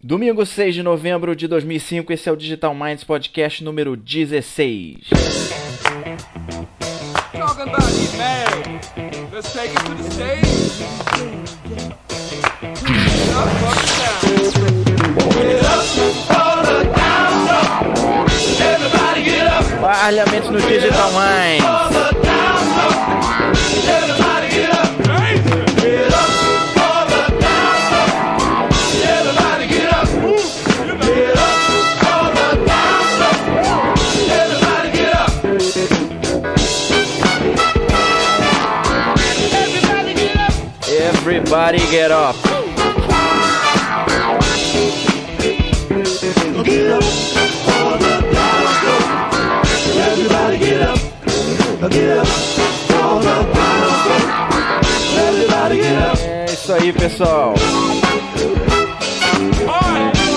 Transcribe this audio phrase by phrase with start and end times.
[0.00, 5.08] Domingo 6 de novembro de 2005, esse é o Digital Minds Podcast número 16.
[7.32, 8.08] Talking about you
[21.12, 22.37] mad.
[41.50, 42.36] Everybody get up.
[46.62, 47.02] Get up,
[50.58, 50.98] get up.
[51.88, 52.28] Get up,
[55.72, 56.18] get up.
[56.20, 57.54] É isso aí, pessoal.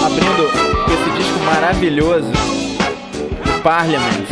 [0.05, 0.47] Abrindo
[0.93, 2.31] esse disco maravilhoso
[3.61, 4.27] Parliament.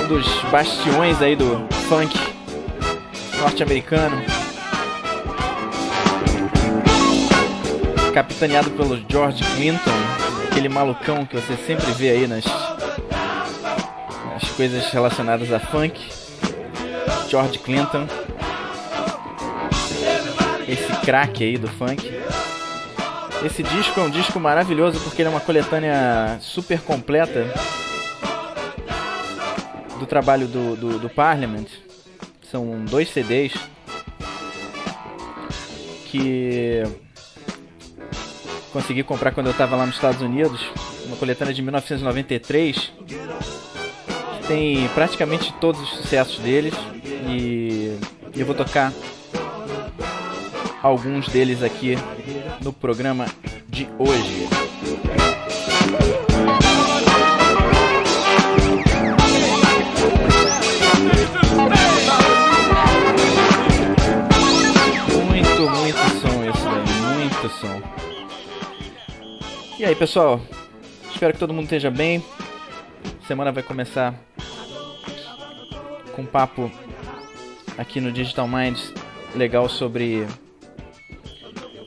[0.00, 2.16] Um dos bastiões aí do funk
[3.40, 4.33] norte-americano.
[8.14, 9.90] Capitaneado pelo George Clinton,
[10.48, 12.44] aquele malucão que você sempre vê aí nas,
[14.32, 16.00] nas coisas relacionadas a funk.
[17.28, 18.06] George Clinton
[20.68, 22.10] esse craque aí do funk.
[23.44, 27.52] Esse disco é um disco maravilhoso porque ele é uma coletânea super completa
[29.98, 31.66] do trabalho do, do, do Parliament.
[32.50, 33.52] São dois CDs
[36.06, 36.82] que
[38.74, 40.60] consegui comprar quando eu estava lá nos Estados Unidos.
[41.06, 46.74] Uma coletânea de 1993 que tem praticamente todos os sucessos deles
[47.28, 47.96] e
[48.36, 48.92] eu vou tocar
[50.82, 51.96] alguns deles aqui
[52.60, 53.26] no programa
[53.68, 54.48] de hoje.
[69.84, 70.40] E aí, pessoal?
[71.12, 72.24] Espero que todo mundo esteja bem.
[73.26, 74.14] Semana vai começar
[76.16, 76.72] com um papo
[77.76, 78.94] aqui no Digital Minds
[79.34, 80.26] legal sobre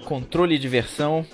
[0.05, 1.25] controle e diversão,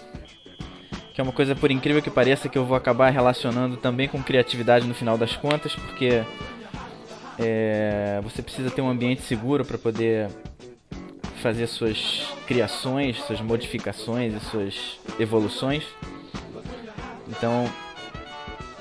[1.13, 4.23] que é uma coisa por incrível que pareça que eu vou acabar relacionando também com
[4.23, 6.23] criatividade no final das contas, porque
[7.37, 10.29] é, você precisa ter um ambiente seguro para poder
[11.41, 15.83] fazer suas criações, suas modificações e suas evoluções.
[17.37, 17.69] Então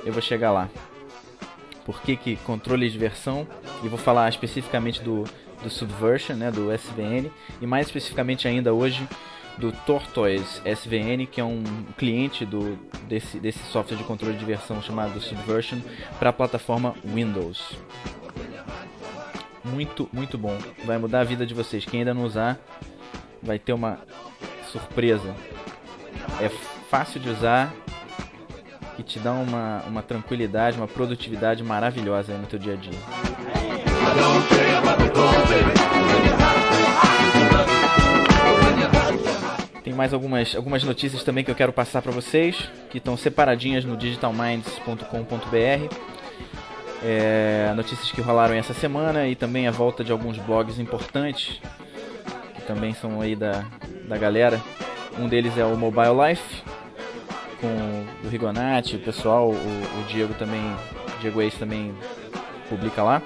[0.05, 0.69] eu vou chegar lá.
[1.85, 3.47] Por que, que controle e diversão?
[3.83, 5.25] E vou falar especificamente do,
[5.63, 7.31] do Subversion, né, do SVN,
[7.61, 9.07] e mais especificamente ainda hoje
[9.59, 11.63] do Tortoise SVN, que é um
[11.99, 12.77] cliente do,
[13.09, 15.81] desse, desse software de controle de diversão chamado Subversion
[16.19, 17.77] para a plataforma Windows.
[19.65, 20.57] Muito, muito bom.
[20.85, 21.85] Vai mudar a vida de vocês.
[21.85, 22.59] Quem ainda não usar,
[23.43, 23.99] vai ter uma
[24.71, 25.35] surpresa.
[26.41, 26.49] É
[26.89, 27.73] fácil de usar
[28.99, 32.99] e te dá uma, uma tranquilidade, uma produtividade maravilhosa no teu dia a dia.
[39.83, 43.85] Tem mais algumas, algumas notícias também que eu quero passar para vocês, que estão separadinhas
[43.85, 45.97] no digitalminds.com.br.
[47.05, 51.61] É, notícias que rolaram essa semana e também a volta de alguns blogs importantes,
[52.55, 53.65] que também são aí da,
[54.09, 54.61] da galera.
[55.19, 56.63] Um deles é o Mobile Life,
[57.63, 61.95] com o Rigonati, o pessoal, o, o Diego também, o Diego Ace também
[62.69, 63.23] publica lá.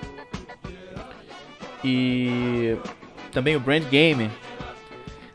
[1.82, 2.76] E
[3.32, 4.30] também o Brand Game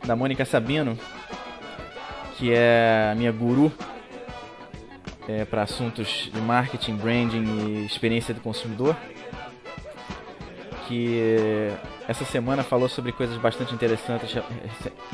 [0.06, 0.98] da Mônica Sabino,
[2.38, 3.72] que é a minha guru
[5.28, 8.96] é, para assuntos de marketing, branding e experiência do consumidor.
[10.88, 11.72] Que
[12.08, 14.36] essa semana falou sobre coisas bastante interessantes,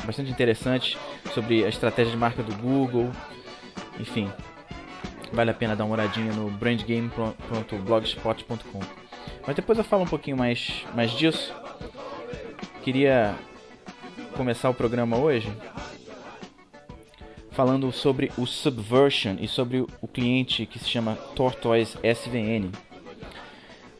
[0.04, 0.98] bastante interessantes
[1.32, 3.10] sobre a estratégia de marca do Google.
[3.98, 4.30] Enfim,
[5.32, 8.80] vale a pena dar uma olhadinha no brandgame.blogspot.com.
[9.46, 11.54] Mas depois eu falo um pouquinho mais, mais disso.
[12.82, 13.34] Queria
[14.36, 15.50] começar o programa hoje
[17.58, 22.70] falando sobre o Subversion e sobre o cliente que se chama Tortoise SVN.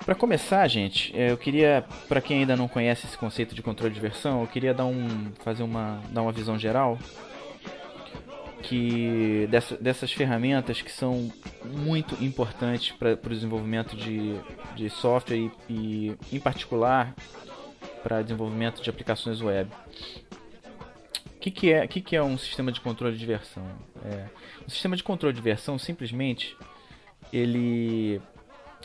[0.04, 4.00] Para começar, gente, eu queria, para quem ainda não conhece esse conceito de controle de
[4.00, 6.96] versão, eu queria dar um, fazer uma, dar uma visão geral
[8.62, 11.32] que dessa, dessas ferramentas que são
[11.64, 14.34] muito importantes para o desenvolvimento de,
[14.74, 17.14] de software e, e, em particular,
[18.02, 19.70] para desenvolvimento de aplicações web.
[21.36, 23.64] O que, que, é, que, que é um sistema de controle de versão?
[24.04, 24.26] É,
[24.66, 26.56] um sistema de controle de versão simplesmente
[27.32, 28.20] ele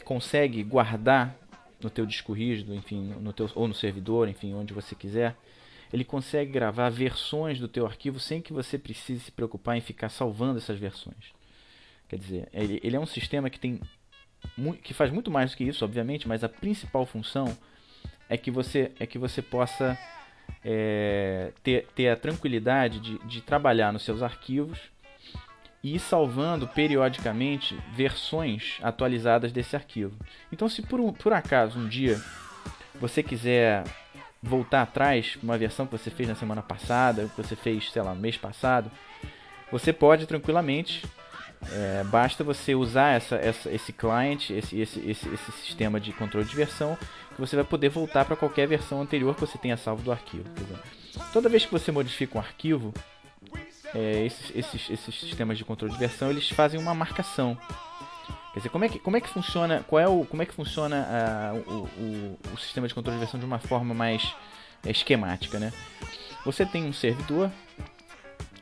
[0.03, 1.35] consegue guardar
[1.81, 5.35] no teu disco rígido, enfim, no teu, ou no servidor, enfim, onde você quiser,
[5.93, 10.09] ele consegue gravar versões do teu arquivo sem que você precise se preocupar em ficar
[10.09, 11.31] salvando essas versões.
[12.09, 13.79] Quer dizer, ele, ele é um sistema que tem
[14.81, 17.55] que faz muito mais do que isso, obviamente, mas a principal função
[18.27, 19.97] é que você é que você possa
[20.65, 24.79] é, ter, ter a tranquilidade de, de trabalhar nos seus arquivos
[25.83, 30.17] e ir salvando periodicamente versões atualizadas desse arquivo.
[30.51, 32.19] Então, se por, um, por acaso um dia
[32.99, 33.83] você quiser
[34.43, 38.13] voltar atrás uma versão que você fez na semana passada, que você fez, sei lá,
[38.13, 38.91] mês passado,
[39.71, 41.03] você pode tranquilamente
[41.71, 46.45] é, basta você usar essa, essa, esse client, esse, esse, esse, esse, sistema de controle
[46.45, 46.97] de versão,
[47.33, 50.45] que você vai poder voltar para qualquer versão anterior que você tenha salvo do arquivo.
[51.31, 52.93] Toda vez que você modifica um arquivo,
[53.93, 57.57] é, esses, esses, esses sistemas de controle de versão eles fazem uma marcação.
[58.53, 60.53] Quer dizer, como é que, como é que funciona, qual é o, como é que
[60.53, 64.35] funciona a, o, o, o sistema de controle de versão de uma forma mais
[64.85, 65.73] é, esquemática, né?
[66.45, 67.49] Você tem um servidor,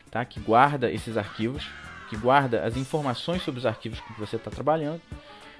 [0.09, 1.67] tá, que guarda esses arquivos
[2.11, 5.01] que guarda as informações sobre os arquivos que você está trabalhando.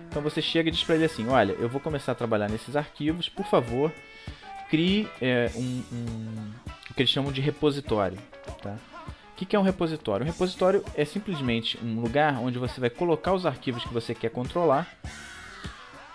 [0.09, 2.75] Então você chega e diz para ele assim: Olha, eu vou começar a trabalhar nesses
[2.75, 3.89] arquivos, por favor,
[4.69, 6.51] crie é, um, um,
[6.89, 8.17] o que eles chamam de repositório.
[8.61, 8.75] Tá?
[9.41, 10.23] O que, é um repositório?
[10.23, 14.29] Um repositório é simplesmente um lugar onde você vai colocar os arquivos que você quer
[14.29, 14.87] controlar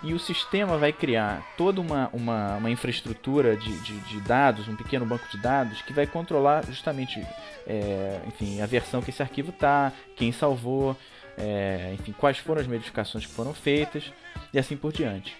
[0.01, 4.77] e o sistema vai criar toda uma, uma, uma infraestrutura de, de, de, dados, um
[4.77, 7.21] pequeno banco de dados, que vai controlar justamente
[7.67, 10.95] é, enfim, a versão que esse arquivo está, quem salvou,
[11.37, 14.09] é, enfim, quais foram as modificações que foram feitas
[14.53, 15.35] e assim por diante.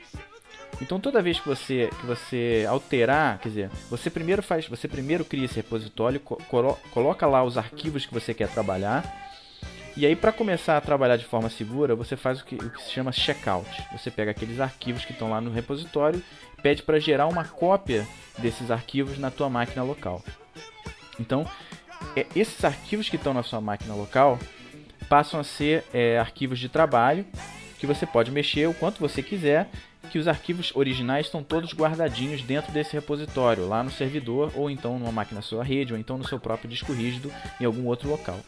[0.82, 5.26] Então toda vez que você, que você alterar, quer dizer, você primeiro faz, você primeiro
[5.26, 9.04] cria esse repositório, colo coloca lá os arquivos que você quer trabalhar
[9.98, 12.84] e aí, para começar a trabalhar de forma segura, você faz o que, o que
[12.84, 13.68] se chama checkout.
[13.92, 16.22] Você pega aqueles arquivos que estão lá no repositório,
[16.62, 18.08] pede para gerar uma cópia
[18.38, 20.24] desses arquivos na tua máquina local.
[21.20, 21.50] Então,
[22.16, 24.38] é, esses arquivos que estão na sua máquina local
[25.10, 27.26] passam a ser é, arquivos de trabalho
[27.80, 29.68] que você pode mexer o quanto você quiser,
[30.08, 34.98] que os arquivos originais estão todos guardadinhos dentro desse repositório, lá no servidor, ou então
[34.98, 38.40] numa máquina sua rede, ou então no seu próprio disco rígido em algum outro local.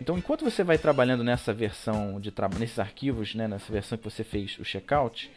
[0.00, 4.24] Então, enquanto você vai trabalhando nessa versão de nesses arquivos, né, nessa versão que você
[4.24, 5.30] fez o checkout,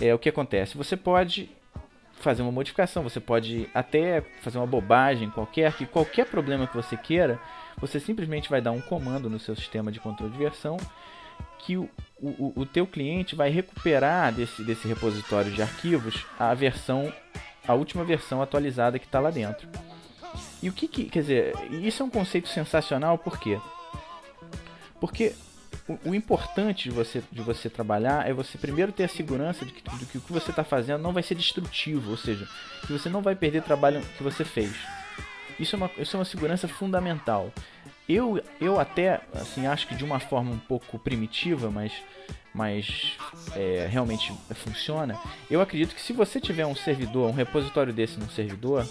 [0.00, 0.76] é o que acontece.
[0.76, 1.50] Você pode
[2.14, 6.96] fazer uma modificação, você pode até fazer uma bobagem qualquer, que qualquer problema que você
[6.96, 7.40] queira,
[7.76, 10.76] você simplesmente vai dar um comando no seu sistema de controle de versão
[11.58, 11.88] que o,
[12.20, 17.12] o, o teu cliente vai recuperar desse, desse repositório de arquivos a versão,
[17.66, 19.68] a última versão atualizada que está lá dentro.
[20.62, 23.60] E o que, que quer dizer, isso é um conceito sensacional, por quê?
[25.00, 25.34] Porque
[25.88, 29.72] o, o, importante de você, de você trabalhar é você primeiro ter a segurança de
[29.72, 32.48] que, de que o que você está fazendo não vai ser destrutivo, ou seja,
[32.86, 34.72] que você não vai perder trabalho que você fez.
[35.58, 37.52] Isso é uma, isso é uma segurança fundamental.
[38.12, 41.92] Eu, eu até assim acho que de uma forma um pouco primitiva, mas
[42.54, 43.16] mas
[43.56, 45.18] é, realmente funciona,
[45.50, 48.86] eu acredito que se você tiver um servidor, um repositório desse no servidor,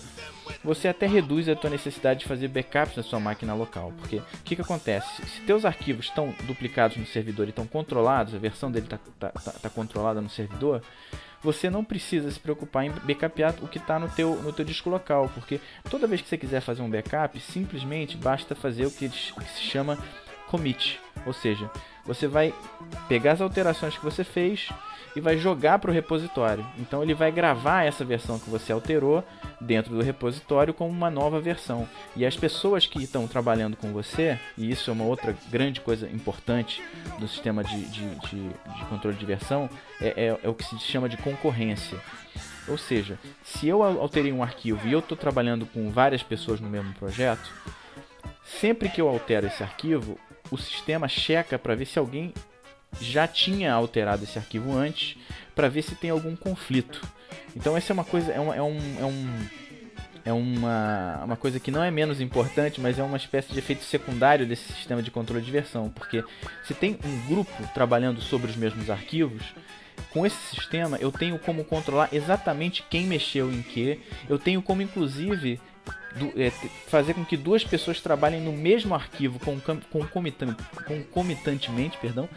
[0.63, 3.93] você até reduz a tua necessidade de fazer backups na sua máquina local.
[3.99, 5.23] Porque o que, que acontece?
[5.27, 9.29] Se teus arquivos estão duplicados no servidor e estão controlados, a versão dele está tá,
[9.29, 10.81] tá, tá controlada no servidor,
[11.41, 14.89] você não precisa se preocupar em backupear o que está no teu, no teu disco
[14.89, 19.09] local, porque toda vez que você quiser fazer um backup, simplesmente basta fazer o que,
[19.09, 19.97] que se chama
[20.51, 21.71] commit, ou seja,
[22.05, 22.53] você vai
[23.07, 24.69] pegar as alterações que você fez
[25.15, 26.65] e vai jogar para o repositório.
[26.77, 29.23] Então ele vai gravar essa versão que você alterou
[29.59, 31.87] dentro do repositório como uma nova versão.
[32.15, 36.09] E as pessoas que estão trabalhando com você, e isso é uma outra grande coisa
[36.09, 36.81] importante
[37.17, 40.79] do sistema de, de, de, de controle de versão, é, é, é o que se
[40.79, 41.97] chama de concorrência.
[42.67, 46.69] Ou seja, se eu alterei um arquivo e eu estou trabalhando com várias pessoas no
[46.69, 47.51] mesmo projeto,
[48.43, 50.17] sempre que eu altero esse arquivo,
[50.51, 52.33] o sistema checa para ver se alguém
[52.99, 55.17] já tinha alterado esse arquivo antes,
[55.55, 57.01] para ver se tem algum conflito.
[57.55, 59.47] Então essa é uma coisa, é, uma, é um, é um
[60.23, 63.83] é uma, uma coisa que não é menos importante, mas é uma espécie de efeito
[63.83, 66.23] secundário desse sistema de controle de versão, porque
[66.63, 69.41] se tem um grupo trabalhando sobre os mesmos arquivos,
[70.11, 74.81] com esse sistema eu tenho como controlar exatamente quem mexeu em que, eu tenho como
[74.81, 75.59] inclusive
[76.15, 76.51] do, é,
[76.87, 79.39] fazer com que duas pessoas trabalhem no mesmo arquivo
[81.11, 82.27] concomitantemente, perdão,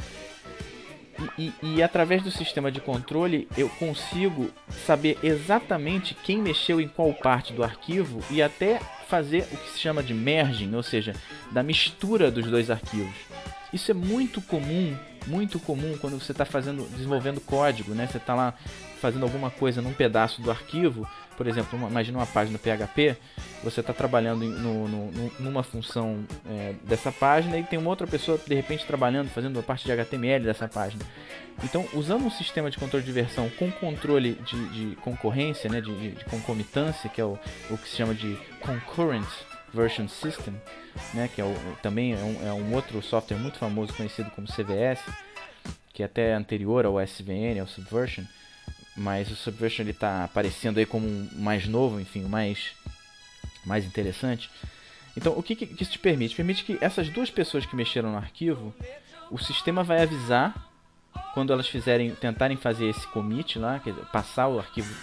[1.38, 4.50] e, e, e, através do sistema de controle eu consigo
[4.84, 9.78] saber exatamente quem mexeu em qual parte do arquivo e até fazer o que se
[9.78, 11.14] chama de merging, ou seja,
[11.52, 13.14] da mistura dos dois arquivos.
[13.72, 14.96] Isso é muito comum,
[15.26, 18.08] muito comum quando você está fazendo, desenvolvendo código, né?
[18.10, 18.54] Você está lá
[19.00, 23.16] fazendo alguma coisa num pedaço do arquivo, por exemplo, uma, imagina uma página PHP,
[23.62, 28.38] você está trabalhando no, no, numa função é, dessa página e tem uma outra pessoa
[28.38, 31.04] de repente trabalhando, fazendo a parte de HTML dessa página.
[31.62, 36.12] Então, usando um sistema de controle de versão com controle de, de concorrência, né, de,
[36.12, 37.38] de, concomitância, que é o,
[37.70, 39.28] o que se chama de Concurrent
[39.72, 40.54] Version System,
[41.12, 44.48] né, que é o, também é um, é um outro software muito famoso conhecido como
[44.48, 45.00] CVS,
[45.92, 48.24] que é até anterior ao SVN, ao Subversion,
[48.96, 52.72] mas o Subversion está aparecendo aí como um mais novo, enfim, mais,
[53.64, 54.50] mais interessante.
[55.16, 56.34] Então, o que, que isso te permite?
[56.34, 58.74] Permite que essas duas pessoas que mexeram no arquivo,
[59.30, 60.70] o sistema vai avisar
[61.32, 64.94] quando elas fizerem, tentarem fazer esse commit lá, quer dizer, passar o arquivo,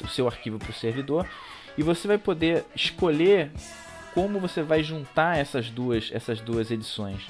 [0.00, 1.28] o seu arquivo para o servidor,
[1.76, 3.50] e você vai poder escolher
[4.14, 7.22] como você vai juntar essas duas, essas duas edições.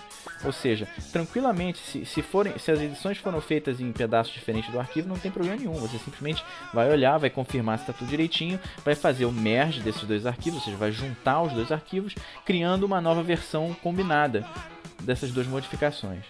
[0.44, 4.80] Ou seja, tranquilamente, se, se, forem, se as edições foram feitas em pedaços diferentes do
[4.80, 5.74] arquivo, não tem problema nenhum.
[5.74, 10.02] Você simplesmente vai olhar, vai confirmar se está tudo direitinho, vai fazer o merge desses
[10.02, 14.44] dois arquivos, ou seja, vai juntar os dois arquivos, criando uma nova versão combinada
[15.00, 16.24] dessas duas modificações.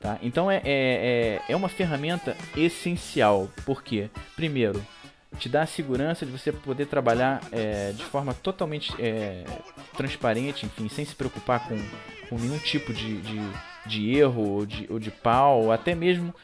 [0.00, 0.18] Tá?
[0.20, 4.84] Então é, é, é, é uma ferramenta essencial, porque, primeiro,
[5.38, 9.44] te dá a segurança de você poder trabalhar é, de forma totalmente é,
[9.96, 11.76] transparente, enfim, sem se preocupar com,
[12.28, 13.40] com nenhum tipo de, de,
[13.86, 16.34] de erro ou de, ou de pau, ou até mesmo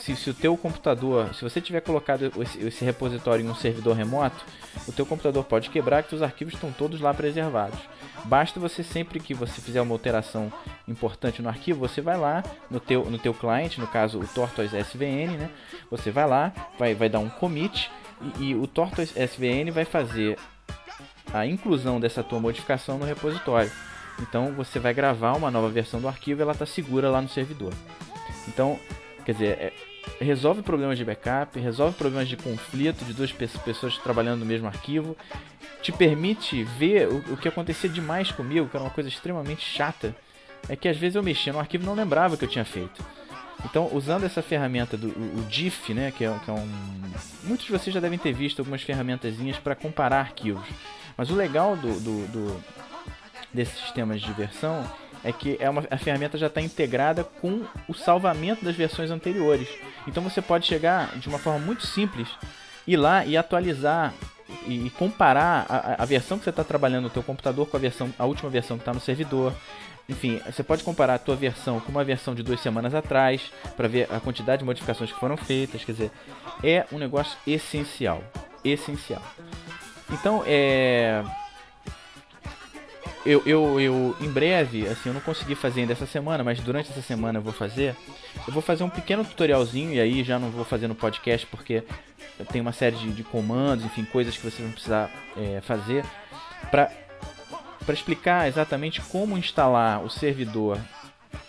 [0.00, 3.96] se, se, o teu computador, se você tiver colocado esse, esse, repositório em um servidor
[3.96, 4.44] remoto,
[4.86, 7.78] o teu computador pode quebrar que os arquivos estão todos lá preservados.
[8.24, 10.52] Basta você sempre que você fizer uma alteração
[10.86, 14.76] importante no arquivo, você vai lá no teu, no teu cliente, no caso o Tortoise
[14.76, 15.50] SVN, né?
[15.90, 20.38] Você vai lá, vai, vai dar um commit e, e o Tortoise SVN vai fazer
[21.32, 23.70] a inclusão dessa tua modificação no repositório.
[24.20, 27.28] Então você vai gravar uma nova versão do arquivo e ela está segura lá no
[27.28, 27.72] servidor.
[28.48, 28.78] Então,
[29.24, 29.72] quer dizer, é,
[30.20, 35.16] resolve problemas de backup, resolve problemas de conflito de duas pessoas trabalhando no mesmo arquivo,
[35.82, 40.14] te permite ver o, o que acontecia demais comigo, que era uma coisa extremamente chata,
[40.68, 43.04] é que às vezes eu mexia no arquivo e não lembrava que eu tinha feito.
[43.68, 46.68] Então, usando essa ferramenta do o, o DIF, né, que é, que é, um.
[47.44, 50.66] Muitos de vocês já devem ter visto algumas ferramentazinhas para comparar arquivos.
[51.16, 52.64] Mas o legal do, do, do
[53.52, 54.84] desses sistemas de versão
[55.24, 59.68] é que é uma, a ferramenta já está integrada com o salvamento das versões anteriores.
[60.06, 62.28] Então você pode chegar de uma forma muito simples,
[62.86, 64.14] ir lá e atualizar
[64.66, 68.12] e comparar a, a versão que você está trabalhando no teu computador com a versão,
[68.18, 69.52] a última versão que está no servidor.
[70.08, 73.88] Enfim, você pode comparar a tua versão com uma versão de duas semanas atrás para
[73.88, 75.84] ver a quantidade de modificações que foram feitas.
[75.84, 76.10] Quer dizer,
[76.62, 78.22] é um negócio essencial,
[78.64, 79.22] essencial.
[80.10, 81.24] Então, é
[83.26, 86.90] eu, eu, eu, em breve, assim, eu não consegui fazer ainda essa semana, mas durante
[86.90, 87.96] essa semana eu vou fazer.
[88.46, 91.82] Eu vou fazer um pequeno tutorialzinho e aí já não vou fazer no podcast porque
[92.52, 96.04] tem uma série de, de comandos, enfim, coisas que vocês vão precisar é, fazer
[96.70, 96.90] para
[97.86, 100.76] para explicar exatamente como instalar o servidor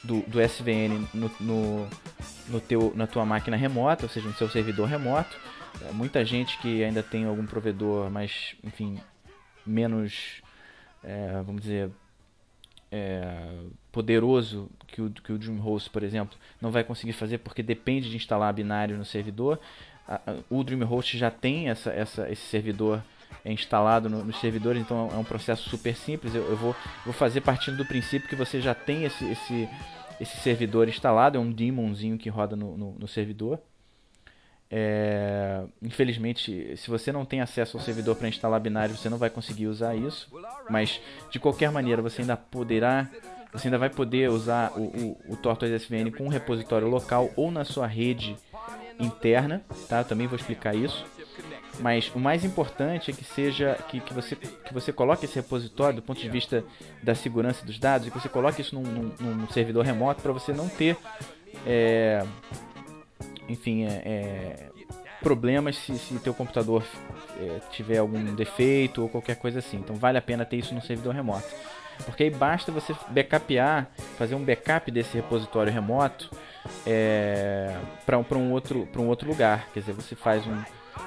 [0.03, 1.87] do, do SVN no, no,
[2.47, 5.35] no, teu, na tua máquina remota, ou seja, no seu servidor remoto.
[5.81, 8.99] É, muita gente que ainda tem algum provedor mais, enfim,
[9.65, 10.41] menos,
[11.07, 11.89] é, vamos dizer,
[12.91, 13.31] é,
[13.91, 18.17] poderoso que o, que o DreamHost, por exemplo, não vai conseguir fazer porque depende de
[18.17, 19.59] instalar binário no servidor.
[20.49, 23.01] O DreamHost já tem essa, essa, esse servidor
[23.43, 26.35] é instalado no, nos servidores, então é um processo super simples.
[26.35, 29.69] Eu, eu vou, vou fazer partindo do princípio que você já tem esse, esse,
[30.19, 33.59] esse servidor instalado, é um daemonzinho que roda no, no, no servidor.
[34.69, 39.29] É, infelizmente, se você não tem acesso ao servidor para instalar binário, você não vai
[39.29, 40.29] conseguir usar isso.
[40.69, 43.09] Mas de qualquer maneira, você ainda poderá,
[43.53, 47.49] você ainda vai poder usar o, o, o Tortoise SVN com um repositório local ou
[47.49, 48.35] na sua rede
[48.99, 49.99] interna, tá?
[49.99, 51.05] Eu também vou explicar isso.
[51.79, 55.97] Mas o mais importante é que seja que, que, você, que você coloque esse repositório
[55.97, 56.65] do ponto de vista
[57.03, 60.31] da segurança dos dados e que você coloque isso num, num, num servidor remoto para
[60.31, 60.97] você não ter
[61.65, 62.25] é,
[63.47, 64.69] enfim é, é,
[65.21, 66.83] problemas se, se teu computador
[67.39, 69.77] é, tiver algum defeito ou qualquer coisa assim.
[69.77, 71.47] Então vale a pena ter isso no servidor remoto.
[72.05, 76.29] Porque aí basta você backupear, fazer um backup desse repositório remoto
[76.85, 77.75] é,
[78.05, 79.67] para um, outro, um outro lugar.
[79.73, 80.63] Quer dizer, você faz um,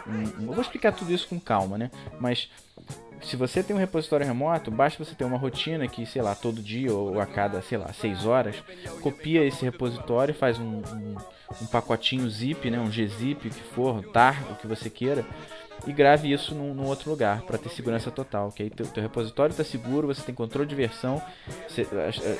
[0.06, 1.90] um, eu vou explicar tudo isso com calma, né?
[2.18, 2.50] Mas
[3.22, 6.62] se você tem um repositório remoto, basta você ter uma rotina que, sei lá, todo
[6.62, 8.56] dia ou a cada, sei lá, 6 horas,
[9.00, 11.16] copia esse repositório, faz um, um,
[11.62, 15.24] um pacotinho zip, né, um gzip, o que for, tar, o que você queira,
[15.86, 18.52] e grave isso num, num outro lugar para ter segurança total.
[18.52, 21.22] Que aí teu, teu repositório está seguro, você tem controle de versão,
[21.68, 21.86] você,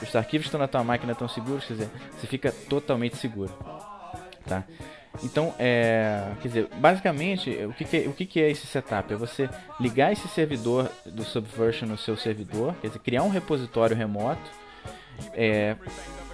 [0.03, 3.53] os arquivos que estão na tua máquina estão seguros, quer dizer, você fica totalmente seguro,
[4.47, 4.65] tá?
[5.23, 9.13] Então, é, quer dizer, basicamente, o que, que é, o que, que é esse setup?
[9.13, 9.49] É você
[9.79, 14.41] ligar esse servidor do Subversion no seu servidor, quer dizer, criar um repositório remoto,
[15.35, 15.77] é,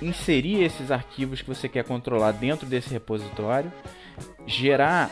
[0.00, 3.72] inserir esses arquivos que você quer controlar dentro desse repositório,
[4.46, 5.10] gerar,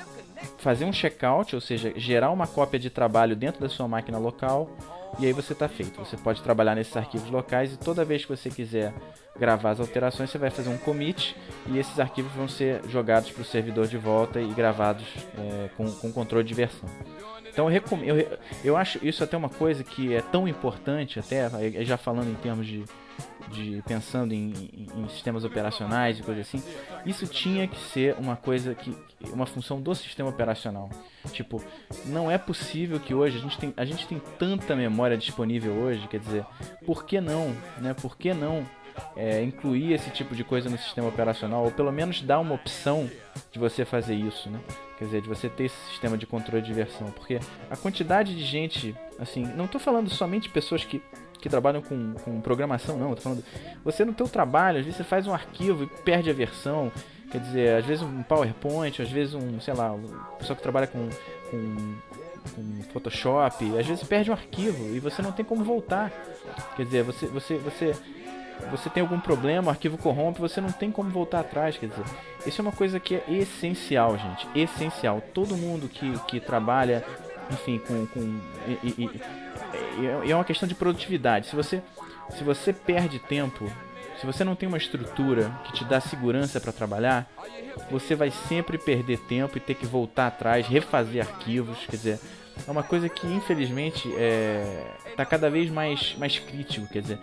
[0.59, 4.71] fazer um checkout, ou seja, gerar uma cópia de trabalho dentro da sua máquina local,
[5.18, 5.99] e aí você está feito.
[5.99, 8.92] Você pode trabalhar nesses arquivos locais e toda vez que você quiser
[9.38, 13.42] gravar as alterações, você vai fazer um commit e esses arquivos vão ser jogados para
[13.42, 15.06] o servidor de volta e gravados
[15.37, 16.88] é, com, com controle de versão.
[17.54, 21.85] Então eu, eu, eu acho isso até uma coisa que é tão importante, até eh,
[21.85, 22.85] já falando em termos de,
[23.51, 26.63] de pensando em, em- em sistemas operacionais e coisas assim,
[27.07, 28.97] isso tinha que ser uma coisa que
[29.33, 30.91] uma função do sistema operacional.
[31.33, 31.63] Tipo,
[32.07, 36.07] não é possível que hoje a gente tem a gente tem tanta memória disponível hoje,
[36.09, 36.45] quer dizer,
[36.85, 37.95] por que não, né?
[37.95, 38.67] Por que não
[39.17, 43.11] é, incluir esse tipo de coisa no sistema operacional ou pelo menos dar uma opção
[43.51, 44.61] de você fazer isso, né?
[44.99, 48.45] Quer dizer, de você ter esse sistema de controle de versão, porque a quantidade de
[48.45, 51.03] gente, assim, não tô falando somente de pessoas que
[51.45, 53.11] que trabalham com, com programação, não.
[53.11, 53.45] Eu tô falando,
[53.85, 56.91] você no teu trabalho, às vezes você faz um arquivo e perde a versão.
[57.31, 60.09] Quer dizer, às vezes um PowerPoint, às vezes um, sei lá, um
[60.39, 61.07] pessoa que trabalha com,
[61.51, 61.95] com,
[62.55, 66.11] com Photoshop, às vezes perde um arquivo e você não tem como voltar.
[66.77, 67.95] Quer dizer, você, você, você,
[68.71, 71.77] você tem algum problema, o arquivo corrompe, você não tem como voltar atrás.
[71.77, 72.05] Quer dizer,
[72.47, 74.49] isso é uma coisa que é essencial, gente.
[74.55, 75.23] Essencial.
[75.35, 77.05] Todo mundo que, que trabalha,
[77.51, 78.07] enfim, com.
[78.07, 78.21] com
[78.67, 81.47] e- e- e- e é uma questão de produtividade.
[81.49, 81.83] Se você,
[82.37, 83.71] se você perde tempo,
[84.21, 87.29] se você não tem uma estrutura que te dá segurança para trabalhar,
[87.91, 91.79] você vai sempre perder tempo e ter que voltar atrás, refazer arquivos.
[91.87, 92.21] Quer dizer,
[92.67, 94.09] é uma coisa que infelizmente
[95.07, 96.87] está cada vez mais, mais crítico.
[96.89, 97.19] Quer dizer,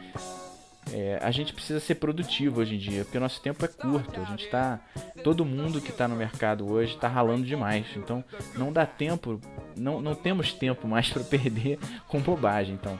[0.94, 4.20] é, a gente precisa ser produtivo hoje em dia, porque o nosso tempo é curto.
[4.20, 4.80] A gente tá.
[5.24, 7.86] Todo mundo que está no mercado hoje está ralando demais.
[7.95, 8.24] Então
[8.56, 9.39] não dá tempo,
[9.78, 12.76] não, não temos tempo mais para perder com bobagem.
[12.76, 13.00] Então,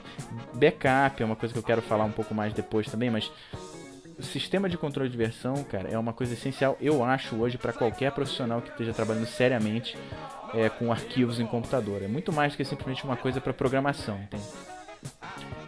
[0.54, 3.30] backup é uma coisa que eu quero falar um pouco mais depois também, mas
[4.18, 7.72] o sistema de controle de versão, cara, é uma coisa essencial, eu acho, hoje, para
[7.72, 9.96] qualquer profissional que esteja trabalhando seriamente
[10.54, 12.02] é, com arquivos em computador.
[12.02, 14.44] É muito mais do que simplesmente uma coisa para programação, entende?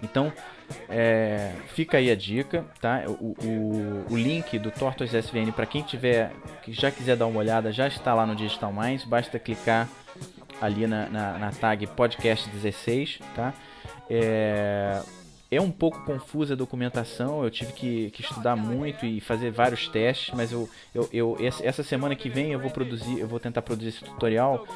[0.02, 0.32] Então,
[0.88, 3.04] é, fica aí a dica, tá?
[3.06, 7.38] O, o, o link do Tortoise SVN para quem tiver, que já quiser dar uma
[7.38, 9.04] olhada, já está lá no Digital Minds.
[9.04, 9.88] Basta clicar
[10.60, 13.52] ali na, na, na tag podcast 16, tá?
[14.08, 15.00] É,
[15.50, 19.88] é um pouco confusa a documentação, eu tive que, que estudar muito e fazer vários
[19.88, 23.38] testes, mas eu, eu, eu essa essa semana que vem eu vou produzir, eu vou
[23.38, 24.66] tentar produzir esse tutorial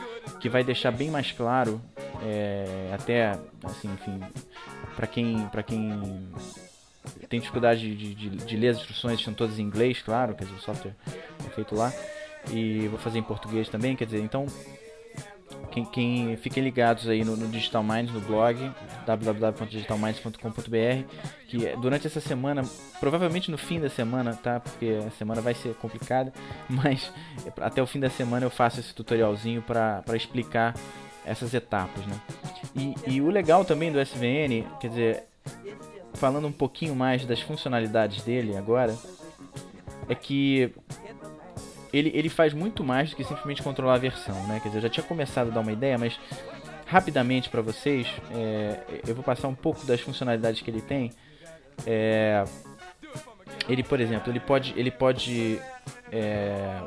[0.40, 1.80] que vai deixar bem mais claro,
[2.22, 4.20] é, até assim, enfim,
[4.98, 6.28] para quem para quem
[7.28, 10.56] tem dificuldade de, de, de ler as instruções, estão todas em inglês, claro, quer dizer,
[10.56, 10.96] o software
[11.46, 11.92] é feito lá.
[12.50, 14.46] E vou fazer em português também, quer dizer, então
[15.70, 18.58] quem, quem fiquem ligados aí no, no Digital Minds, no blog
[19.06, 21.04] www.digitalminds.com.br,
[21.46, 22.62] que é, durante essa semana,
[22.98, 24.58] provavelmente no fim da semana, tá?
[24.58, 26.32] Porque a semana vai ser complicada,
[26.68, 27.12] mas
[27.60, 30.74] até o fim da semana eu faço esse tutorialzinho para explicar
[31.24, 32.20] essas etapas, né?
[32.74, 35.24] E, e o legal também do SVN, quer dizer,
[36.14, 38.96] falando um pouquinho mais das funcionalidades dele agora,
[40.08, 40.72] é que
[41.92, 44.60] ele, ele faz muito mais do que simplesmente controlar a versão, né?
[44.60, 46.18] Quer dizer, eu já tinha começado a dar uma ideia, mas
[46.86, 51.12] rapidamente para vocês, é, eu vou passar um pouco das funcionalidades que ele tem.
[51.86, 52.44] É,
[53.68, 55.60] ele, por exemplo, ele pode, ele pode
[56.10, 56.80] é,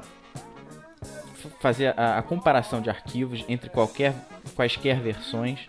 [1.59, 4.13] fazer a, a comparação de arquivos entre qualquer,
[4.55, 5.59] quaisquer versões.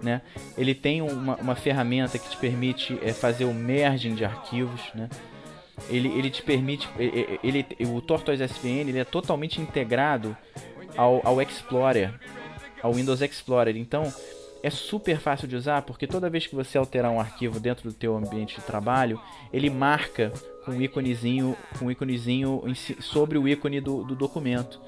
[0.00, 0.20] Né?
[0.56, 5.08] Ele tem uma, uma ferramenta que te permite é, fazer o merging de arquivos, né?
[5.88, 10.36] ele, ele te permite ele, ele- o Tortoise SVN ele é totalmente integrado
[10.96, 12.12] ao, ao Explorer
[12.82, 14.12] ao Windows Explorer então
[14.60, 17.94] é super fácil de usar porque toda vez que você alterar um arquivo dentro do
[17.94, 19.20] teu ambiente de trabalho
[19.52, 20.32] ele marca
[20.64, 22.62] com um íconezinho um íconezinho
[23.00, 24.80] sobre o ícone do, do documento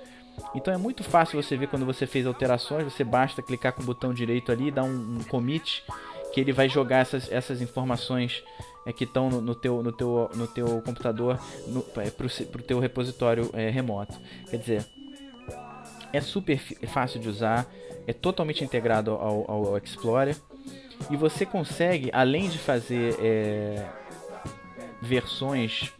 [0.54, 3.84] então é muito fácil você ver quando você fez alterações você basta clicar com o
[3.84, 5.82] botão direito ali dar um, um commit
[6.32, 8.42] que ele vai jogar essas, essas informações
[8.86, 11.38] é, que estão no, no teu, no, teu, no teu computador
[11.96, 14.14] é, pro, se- pro teu repositório é, remoto.
[14.48, 14.86] Quer dizer,
[16.12, 17.66] é super fi- fácil de usar,
[18.06, 20.36] é totalmente integrado ao, ao- ao Explorer
[21.10, 23.86] e você consegue, além de fazer é,
[25.02, 25.92] versões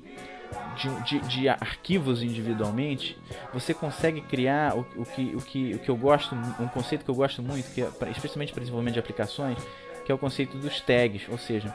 [0.81, 3.16] de, de, de arquivos individualmente,
[3.53, 7.11] você consegue criar o, o, que, o, que, o que eu gosto, um conceito que
[7.11, 9.59] eu gosto muito, que é, especialmente para desenvolvimento de aplicações,
[10.05, 11.75] que é o conceito dos tags, ou seja,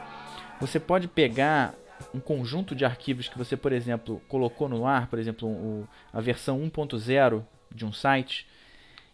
[0.60, 1.74] você pode pegar
[2.14, 6.20] um conjunto de arquivos que você, por exemplo, colocou no ar, por exemplo, o- a
[6.20, 7.42] versão 1.0
[7.74, 8.46] de um site,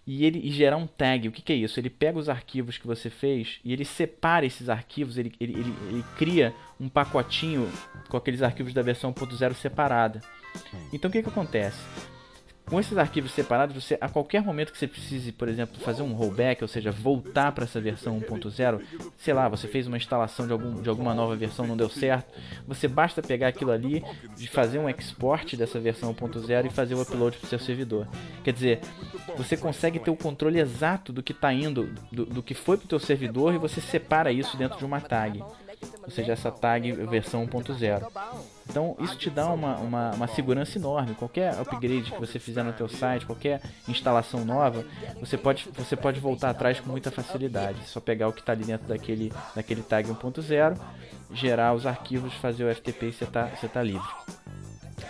[0.04, 1.28] e ele e gerar um tag.
[1.28, 1.78] O que, que é isso?
[1.78, 5.74] Ele pega os arquivos que você fez e ele separa esses arquivos, ele, ele, ele,
[5.90, 6.52] ele cria
[6.82, 7.70] um pacotinho
[8.08, 10.20] com aqueles arquivos da versão 1.0 separada.
[10.92, 11.78] Então o que, que acontece?
[12.66, 16.12] Com esses arquivos separados, você a qualquer momento que você precise, por exemplo, fazer um
[16.12, 18.80] rollback, ou seja, voltar para essa versão 1.0,
[19.18, 22.32] sei lá, você fez uma instalação de, algum, de alguma nova versão, não deu certo,
[22.66, 24.02] você basta pegar aquilo ali,
[24.36, 28.08] de fazer um export dessa versão 1.0 e fazer o upload para o seu servidor.
[28.42, 28.80] Quer dizer,
[29.36, 32.86] você consegue ter o controle exato do que está indo, do, do que foi para
[32.86, 35.42] o teu servidor e você separa isso dentro de uma tag.
[36.02, 38.06] Ou seja, essa tag versão 1.0.
[38.68, 41.14] Então isso te dá uma, uma, uma segurança enorme.
[41.14, 44.84] Qualquer upgrade que você fizer no teu site, qualquer instalação nova,
[45.20, 47.80] você pode, você pode voltar atrás com muita facilidade.
[47.82, 50.78] É Só pegar o que está ali dentro daquele, daquele tag 1.0,
[51.32, 54.08] gerar os arquivos, fazer o FTP e você está você tá livre.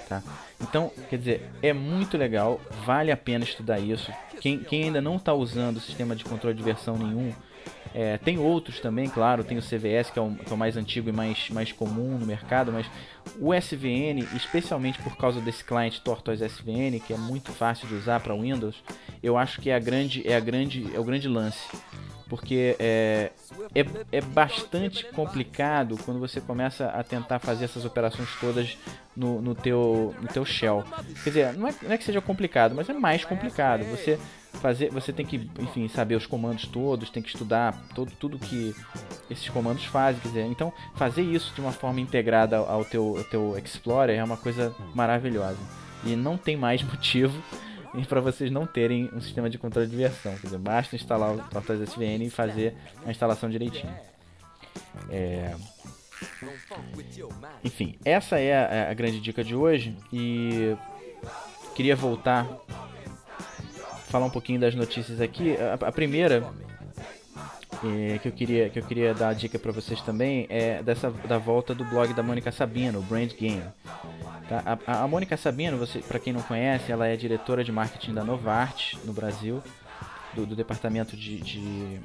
[0.09, 0.23] Tá?
[0.61, 4.13] Então, quer dizer, é muito legal, vale a pena estudar isso.
[4.41, 7.33] Quem, quem ainda não está usando o sistema de controle de versão nenhum,
[7.95, 10.77] é, tem outros também, claro, tem o CVS que é o, que é o mais
[10.77, 12.87] antigo e mais, mais comum no mercado, mas
[13.39, 18.21] o SVN, especialmente por causa desse cliente Tortoise SVN, que é muito fácil de usar
[18.21, 18.83] para Windows,
[19.23, 21.61] eu acho que é a grande, é a grande, é o grande lance,
[22.29, 23.31] porque é,
[23.75, 28.79] é, é bastante complicado quando você começa a tentar fazer essas operações todas
[29.15, 30.83] no, no, teu, no teu shell.
[31.23, 33.85] Quer dizer, não é, não é que seja complicado, mas é mais complicado.
[33.85, 34.19] Você
[34.55, 38.75] fazer, você tem que, enfim, saber os comandos todos, tem que estudar todo, tudo que
[39.31, 43.25] esses comandos fazem, quer dizer, então fazer isso de uma forma integrada ao teu, ao
[43.25, 45.59] teu Explorer é uma coisa maravilhosa.
[46.05, 47.41] E não tem mais motivo
[48.09, 50.35] para vocês não terem um sistema de controle de versão.
[50.37, 53.93] Quer dizer, basta instalar o Tortoise SVN e fazer a instalação direitinho.
[55.11, 55.55] É,
[57.65, 60.77] Enfim, essa é a, a grande dica de hoje e
[61.75, 62.47] queria voltar
[64.13, 65.57] falar um pouquinho das notícias aqui.
[65.57, 66.47] A, a primeira
[67.83, 71.11] é, que eu queria que eu queria dar a dica para vocês também é dessa
[71.11, 73.65] da volta do blog da Mônica Sabino, o Brand Game.
[74.49, 74.79] Tá?
[74.87, 78.95] A, a, Mônica Sabino, para quem não conhece, ela é diretora de marketing da Novart
[79.05, 79.63] no Brasil,
[80.35, 82.01] do, do departamento de, de,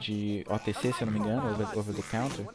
[0.00, 2.46] de OTC, se eu não me engano, over, over the counter.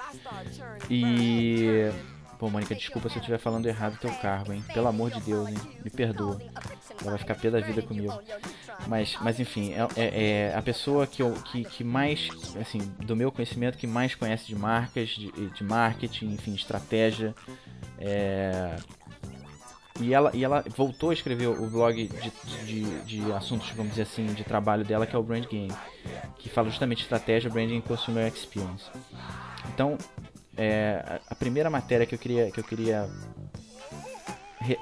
[0.89, 1.91] E
[2.39, 4.63] Pô, Mônica, desculpa se eu estiver falando errado teu cargo, hein?
[4.73, 5.58] Pelo amor de Deus, hein?
[5.84, 6.39] Me perdoa.
[7.02, 8.17] Ela vai ficar pé da vida comigo.
[8.88, 13.13] Mas, mas enfim, é, é- é a pessoa que, eu, que, que mais, assim, do
[13.13, 17.36] meu conhecimento, que mais conhece de marcas, de, de marketing, enfim, estratégia.
[17.99, 18.78] É...
[19.99, 24.04] E ela, e ela voltou a escrever o blog de, de, de assuntos, vamos dizer
[24.04, 25.73] assim, de trabalho dela, que é o Brand Game,
[26.38, 28.86] que fala justamente estratégia, branding e consumer experience.
[29.73, 29.97] Então,
[30.61, 33.09] é, a- primeira matéria que eu queria, que eu queria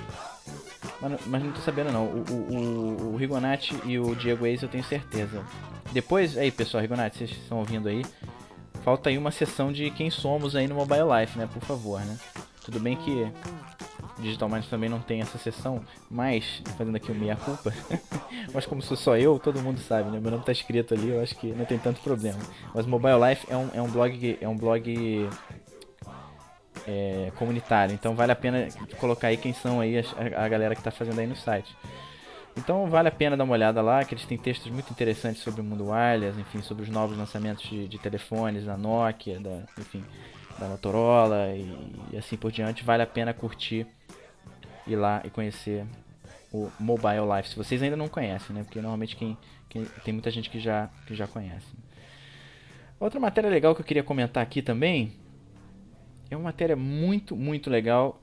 [1.01, 2.05] Mas, não- tô sabendo não.
[2.05, 5.45] O, o, o, o Rigonati e o Diego Eis eu tenho certeza.
[5.93, 8.05] Depois, aí pessoal, Rigonati, vocês estão ouvindo aí?
[8.85, 11.49] Falta aí uma sessão de quem somos aí no Mobile Life, né?
[11.53, 12.17] Por favor, né?
[12.65, 13.31] Tudo bem que
[14.19, 15.81] Digital Minds também não tem essa sessão,
[16.11, 17.73] mas, fazendo aqui o meia-culpa,
[18.53, 20.19] mas como sou só eu, todo mundo sabe, né?
[20.21, 22.39] Meu nome tá escrito ali, eu acho que não tem tanto problema.
[22.75, 25.29] Mas Mobile Life é um, é um blog, é um blog
[26.89, 28.67] é, comunitário, então vale a pena
[28.99, 30.03] colocar aí quem são aí a,
[30.45, 31.77] a galera que tá fazendo aí no site.
[32.57, 35.61] Então vale a pena dar uma olhada lá, que eles têm textos muito interessantes sobre
[35.61, 40.03] o mundo wireless, enfim, sobre os novos lançamentos de, de telefones da Nokia, da, enfim,
[40.59, 42.83] da Motorola e, e assim por diante.
[42.83, 43.87] Vale a pena curtir,
[44.87, 45.85] ir lá e conhecer
[46.53, 47.51] o Mobile Life.
[47.51, 48.65] Se vocês ainda não conhecem, né?
[48.65, 49.37] Porque normalmente quem,
[49.69, 51.67] quem- tem muita gente que já, que já conhece.
[52.99, 55.13] Outra matéria legal que eu queria comentar aqui também
[56.31, 58.21] é uma matéria muito, muito legal,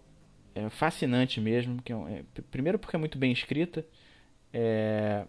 [0.53, 1.81] é fascinante mesmo.
[1.81, 3.85] Que é um- é, primeiro porque é muito bem escrita.
[4.53, 5.25] É,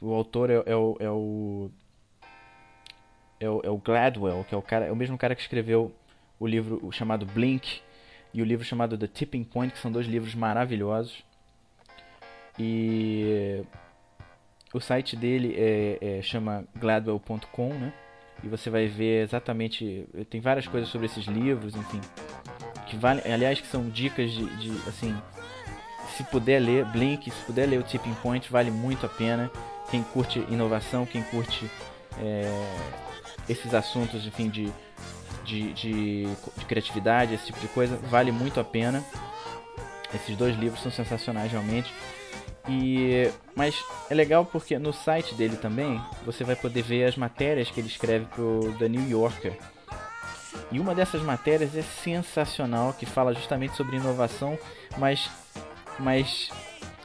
[0.00, 1.70] o autor é, é o, é o
[3.40, 5.94] é o é o Gladwell, que é o cara, é o mesmo cara que escreveu
[6.38, 7.80] o livro chamado Blink
[8.34, 11.24] e o livro chamado The Tipping Point, que são dois livros maravilhosos.
[12.58, 13.62] E
[14.72, 17.92] o site dele é, é- chama gladwell.com, né?
[18.42, 22.00] E você vai ver exatamente, tem várias coisas sobre esses livros, enfim,
[22.86, 25.16] que vale, aliás, que são dicas de, de assim,
[26.16, 29.50] se puder ler Blink, se puder ler o Tipping Point, vale muito a pena.
[29.90, 31.70] Quem curte inovação, quem curte
[32.18, 32.50] é,
[33.48, 34.72] esses assuntos, enfim, de,
[35.44, 36.24] de, de,
[36.56, 39.04] de criatividade, esse tipo de coisa, vale muito a pena.
[40.14, 41.92] Esses dois livros são sensacionais realmente.
[42.68, 47.70] E mas é legal porque no site dele também você vai poder ver as matérias
[47.70, 49.56] que ele escreve pro The New Yorker.
[50.72, 54.58] E uma dessas matérias é sensacional, que fala justamente sobre inovação,
[54.98, 55.30] mas
[55.98, 56.50] mas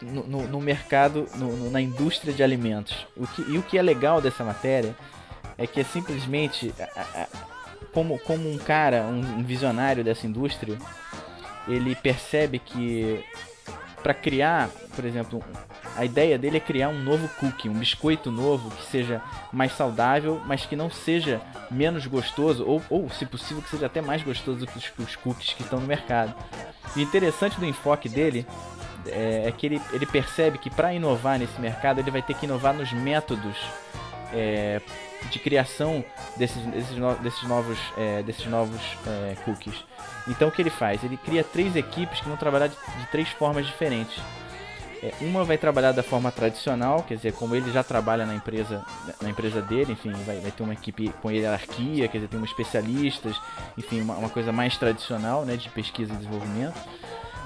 [0.01, 3.05] no, no- no mercado, no- na indústria de alimentos.
[3.15, 4.95] O que, e o que é legal dessa matéria
[5.57, 6.73] é que é simplesmente
[7.93, 10.77] como, como um cara, um visionário dessa indústria,
[11.67, 13.23] ele percebe que
[14.01, 15.43] para criar, por exemplo,
[15.95, 20.41] a ideia dele é criar um novo cookie, um biscoito novo que seja mais saudável,
[20.45, 24.65] mas que não seja menos gostoso, ou, ou se possível, que seja até mais gostoso
[24.65, 26.33] que os, os cookies que estão no mercado.
[26.95, 28.45] E o interessante do enfoque dele
[29.07, 32.45] é, é que ele, ele percebe que para inovar nesse mercado ele vai ter que
[32.45, 33.57] inovar nos métodos
[34.33, 34.81] é,
[35.29, 36.03] de criação
[36.37, 39.75] desses, desses, no- desses novos, é, desses novos é, cookies.
[40.27, 41.03] Então o que ele faz?
[41.03, 44.19] Ele cria três equipes que vão trabalhar de, de três formas diferentes.
[45.03, 48.85] É, uma vai trabalhar da forma tradicional, quer dizer, como ele já trabalha na empresa,
[49.19, 52.45] na empresa dele, enfim, vai, vai ter uma equipe com hierarquia, quer dizer, tem um
[52.45, 53.35] especialistas,
[53.77, 56.79] enfim, uma, uma coisa mais tradicional, né, de pesquisa e desenvolvimento.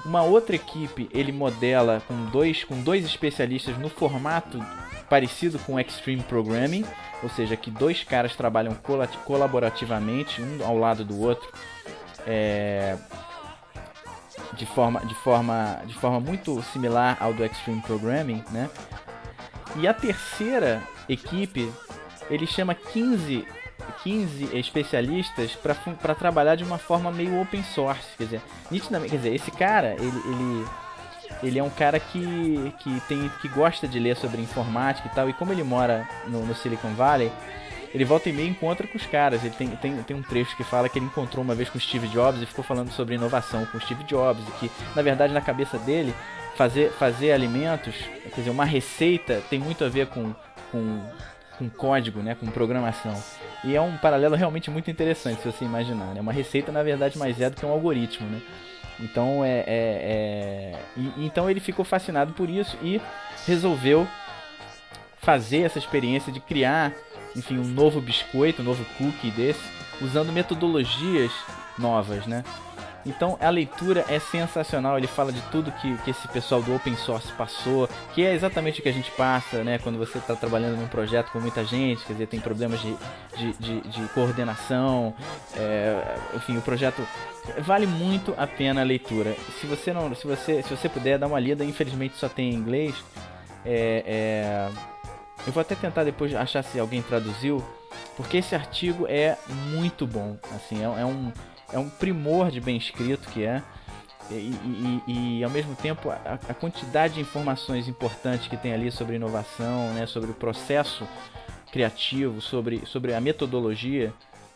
[0.04, 4.60] Uma outra equipe ele modela com dois, com dois especialistas no formato
[5.10, 6.86] parecido com Extreme Programming,
[7.22, 11.48] ou seja, que dois caras trabalham cola- colaborativamente, um ao lado do outro,
[12.26, 12.98] é,
[14.54, 18.70] de, forma, de, forma, de forma muito similar ao do Extreme Programming, né?
[19.78, 21.72] E a terceira equipe,
[22.30, 23.46] ele chama 15,
[24.04, 25.56] 15 especialistas
[26.02, 28.42] para trabalhar de uma forma meio open source, quer dizer,
[28.72, 30.66] nitidamente, quer dizer, esse cara, ele, ele,
[31.44, 35.30] ele é um cara que, que, tem, que gosta de ler sobre informática e tal,
[35.30, 37.32] e como ele mora no, no Silicon Valley,
[37.94, 39.44] ele volta e meia encontra com os caras.
[39.44, 41.82] Ele tem, tem, tem um trecho que fala que ele encontrou uma vez com o
[41.82, 45.34] Steve Jobs e ficou falando sobre inovação com o Steve Jobs, e que, na verdade,
[45.34, 46.14] na cabeça dele,
[46.56, 50.34] fazer, fazer alimentos, quer dizer, uma receita tem muito a ver com,
[50.72, 51.02] com,
[51.58, 53.16] com código, né, com programação.
[53.64, 56.14] E é um paralelo realmente muito interessante, se você imaginar.
[56.14, 56.20] Né?
[56.20, 58.42] Uma receita, na verdade, mais é do que um algoritmo, né?
[59.00, 60.80] Então é, é, é...
[60.96, 63.02] E, então ele ficou fascinado por isso e
[63.46, 64.08] resolveu
[65.18, 66.94] fazer essa experiência de criar,
[67.36, 69.62] enfim, um novo biscoito, um novo cookie desse,
[70.02, 71.32] usando metodologias
[71.78, 72.44] novas, né?
[73.06, 76.96] Então a leitura é sensacional, ele fala de tudo que, que esse pessoal do open
[76.96, 79.78] source passou, que é exatamente o que a gente passa, né?
[79.78, 82.98] Quando você está trabalhando num projeto com muita gente, quer dizer, tem problemas de,
[83.38, 85.14] de, de, de coordenação,
[85.56, 87.06] é, enfim, o projeto
[87.60, 89.36] vale muito a pena a leitura.
[89.60, 92.56] Se você não, se você, se você puder dar uma lida, infelizmente só tem em
[92.56, 92.96] inglês.
[93.64, 94.70] É, é,
[95.46, 97.64] eu vou até tentar depois achar se alguém traduziu,
[98.18, 99.38] porque esse artigo é
[99.70, 100.38] muito bom.
[100.56, 101.32] Assim, é, é um
[101.72, 103.64] é um primor de bem escrito que é.
[104.30, 108.90] E, e, e, ao mesmo tempo a, a, quantidade de informações importantes que tem ali
[108.92, 111.08] sobre inovação, né, sobre o processo
[111.72, 114.12] criativo, sobre, sobre a metodologia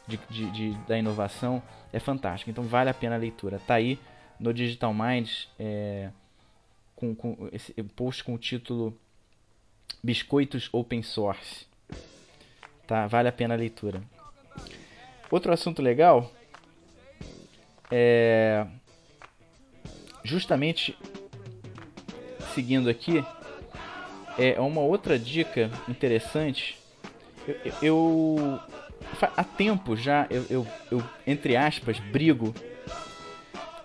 [0.07, 1.61] de, de, de, da inovação,
[1.93, 2.49] é fantástico.
[2.49, 3.59] Então vale a pena a leitura.
[3.59, 3.99] Tá aí
[4.39, 6.09] no Digital Minds é,
[6.95, 8.97] com, com esse post com o título
[10.01, 11.67] Biscoitos Open Source.
[12.87, 13.05] Tá?
[13.05, 14.01] Vale a pena a leitura.
[15.29, 16.31] Outro assunto legal
[17.91, 18.65] é
[20.23, 20.97] justamente
[22.54, 23.23] seguindo aqui
[24.38, 26.78] é uma outra dica interessante.
[27.45, 28.60] Eu, eu, eu
[29.36, 32.54] há tempo já eu, eu, eu, entre aspas brigo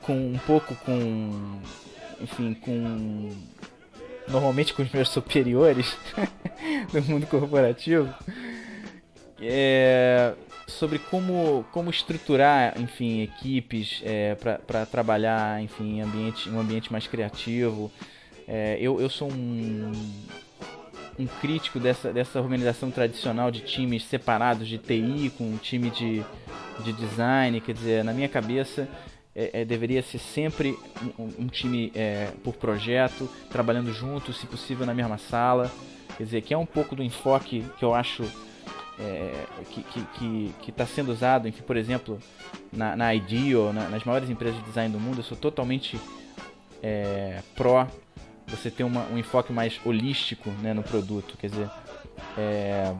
[0.02, 1.60] com um pouco com
[2.20, 3.30] enfim com
[4.28, 5.96] normalmente com os meus superiores
[6.92, 8.12] do mundo corporativo
[9.40, 10.34] é,
[10.66, 17.06] sobre como, como estruturar, enfim, equipes é, para trabalhar, enfim, em ambiente, um ambiente mais
[17.06, 17.90] criativo.
[18.46, 19.92] É, eu, eu sou um,
[21.18, 26.22] um crítico dessa, dessa organização tradicional de times separados de TI com um time de,
[26.82, 28.88] de design, quer dizer, na minha cabeça
[29.34, 30.78] é, é, deveria ser sempre
[31.18, 35.70] um, um time é, por projeto, trabalhando juntos, se possível na mesma sala.
[36.16, 38.24] Quer dizer, que é um pouco do enfoque que eu acho
[38.98, 42.18] é, que está que, que, que sendo usado, enfim, por exemplo,
[42.72, 45.98] na, na IDEO, na, nas maiores empresas de design do mundo, eu sou totalmente
[46.82, 47.86] é, pró
[48.46, 51.36] você ter uma, um enfoque mais holístico né, no produto.
[51.38, 51.70] Quer dizer,
[52.36, 52.94] é,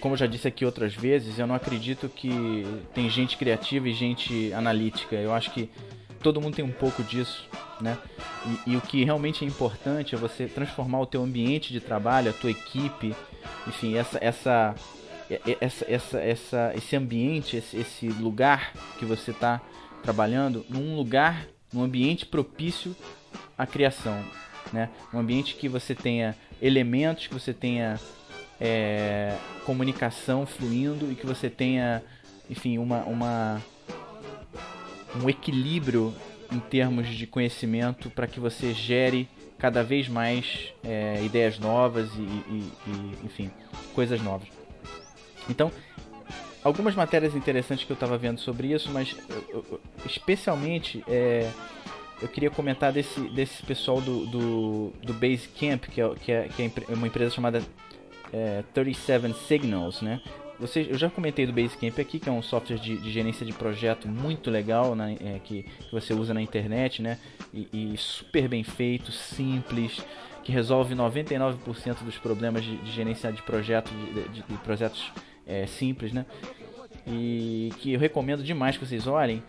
[0.00, 3.92] como eu já disse aqui outras vezes, eu não acredito que tem gente criativa e
[3.92, 5.16] gente analítica.
[5.16, 5.70] Eu acho que
[6.22, 7.48] todo mundo tem um pouco disso,
[7.82, 7.98] né?
[8.66, 12.30] E, e, o que realmente é importante é você transformar o teu ambiente de trabalho,
[12.30, 13.14] a tua equipe,
[13.66, 14.74] enfim, essa essa
[15.60, 19.60] essa, essa, essa esse ambiente, esse, esse lugar que você está
[20.02, 22.94] trabalhando, num lugar, num ambiente propício
[23.56, 24.24] à criação,
[24.72, 24.88] né?
[25.12, 27.98] Um ambiente que você tenha elementos, que você tenha
[28.60, 32.02] é, comunicação fluindo e que você tenha,
[32.48, 33.62] enfim, uma, uma
[35.20, 36.14] um equilíbrio
[36.52, 42.20] em termos de conhecimento para que você gere cada vez mais é, ideias novas e,
[42.20, 43.50] e, e, enfim,
[43.94, 44.48] coisas novas.
[45.48, 45.70] Então,
[46.62, 51.50] algumas matérias interessantes que eu estava vendo sobre isso, mas eu, eu, especialmente é,
[52.20, 56.62] eu queria comentar desse, desse pessoal do, do, do Basecamp, que é, que, é, que
[56.62, 57.62] é uma empresa chamada
[58.32, 60.20] é, 37 Signals, né?
[60.90, 64.06] Eu já comentei do Basecamp aqui, que é um software de, de gerência de projeto
[64.06, 67.18] muito legal, né, é, que, que, você usa na internet, né?
[67.52, 70.00] E, e, super bem feito, simples,
[70.44, 73.90] que resolve 99% dos problemas de, de gerência de projeto,
[74.32, 75.12] de, de projetos
[75.46, 76.24] é, simples, né?
[77.06, 79.42] E que eu recomendo demais que vocês olhem.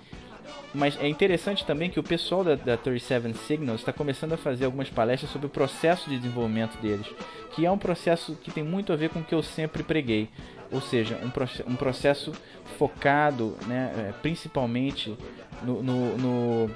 [0.74, 4.66] Mas é interessante também que o pessoal da, da 37 Signals está começando a fazer
[4.66, 7.08] algumas palestras sobre o processo de desenvolvimento deles,
[7.56, 10.30] que é um processo que tem muito a ver com o que eu sempre preguei,
[10.74, 12.34] ou seja, um, um processo
[12.78, 15.16] focado né, é, principalmente
[15.62, 16.68] no, no, no,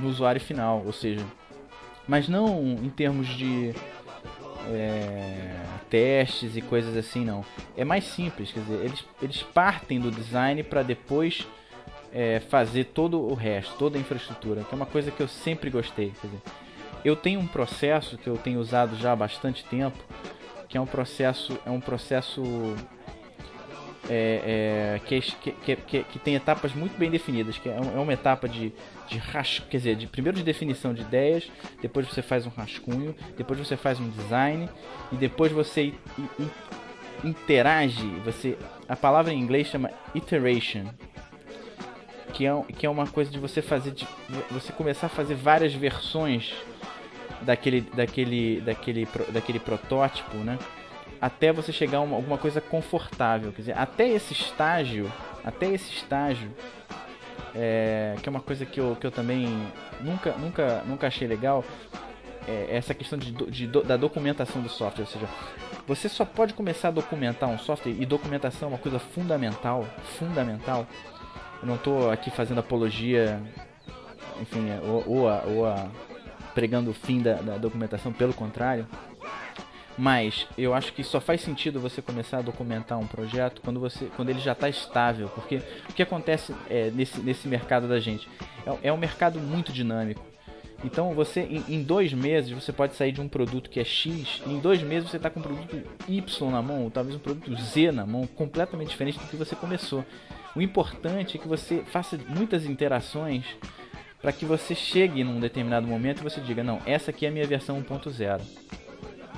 [0.00, 1.24] no, usuário final, ou seja,
[2.06, 3.74] mas não em termos de
[4.70, 5.56] é,
[5.90, 7.44] testes e coisas assim, não.
[7.76, 11.46] É mais simples, quer dizer, eles, eles partem do design para depois
[12.12, 15.70] é, fazer todo o resto, toda a infraestrutura, que é uma coisa que eu sempre
[15.70, 16.12] gostei.
[16.20, 16.42] Quer dizer,
[17.04, 19.98] eu tenho um processo que eu tenho usado já há bastante tempo,
[20.68, 22.42] que é um processo, é um processo
[24.08, 28.12] é, é, que, que, que, que, tem etapas muito bem definidas, que é, é uma
[28.12, 28.72] etapa de,
[29.08, 31.50] de rascunho, quer dizer, de, primeiro de definição de ideias,
[31.80, 34.68] depois você faz um rascunho, depois você faz um design
[35.12, 35.92] e depois você
[37.24, 38.56] interage, você
[38.88, 40.86] a palavra em inglês chama iteration,
[42.32, 44.06] que é, que é uma coisa de você fazer de,
[44.50, 46.54] você começar a fazer várias versões
[47.42, 50.58] daquele daquele daquele daquele protótipo, né?
[51.20, 55.10] Até você chegar a uma, alguma coisa confortável, quer dizer, até esse estágio,
[55.44, 56.50] até esse estágio
[57.54, 59.46] é, que é uma coisa que eu, que eu também
[60.00, 61.64] nunca nunca nunca achei legal
[62.48, 65.28] é essa questão de, de, da documentação do software, ou seja,
[65.86, 69.86] você só pode começar a documentar um software e documentação é uma coisa fundamental,
[70.18, 70.86] fundamental.
[71.60, 73.38] Eu não estou aqui fazendo apologia,
[74.40, 75.88] enfim, ou, ou, a, ou a,
[76.58, 78.84] pregando o fim da, da documentação, pelo contrário.
[79.96, 84.06] Mas eu acho que só faz sentido você começar a documentar um projeto quando, você,
[84.16, 85.28] quando ele já está estável.
[85.28, 88.28] Porque o que acontece é, nesse, nesse mercado da gente?
[88.66, 90.26] É, é um mercado muito dinâmico.
[90.84, 94.42] Então você em, em, dois meses você pode sair de um produto que é X,
[94.44, 97.20] e em dois meses você está com um produto Y na mão, ou talvez um
[97.20, 100.04] produto Z na mão, completamente diferente do que você começou.
[100.56, 103.44] O importante é que você faça muitas interações
[104.20, 107.32] para que você chegue num determinado momento e você diga, não, essa aqui é a
[107.32, 108.40] minha versão 1.0.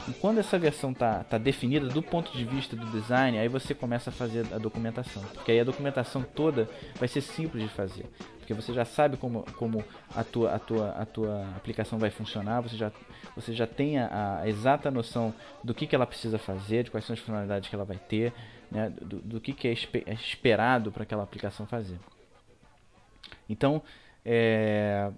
[0.08, 3.74] E quando essa versão tá, tá definida do ponto de vista do design, aí você
[3.74, 5.22] começa a fazer a documentação.
[5.34, 8.06] Porque aí a documentação toda vai ser simples de fazer.
[8.38, 12.62] Porque você já sabe como, como a, tua, a, tua, a tua aplicação vai funcionar,
[12.62, 12.90] você já,
[13.36, 17.04] você já tem a, a exata noção do que, que ela precisa fazer, de quais
[17.04, 18.32] são as funcionalidades que ela vai ter,
[18.70, 19.72] né, do, do que, que é,
[20.06, 21.98] é esperado para aquela aplicação fazer.
[23.48, 23.82] Então,
[24.24, 25.10] é,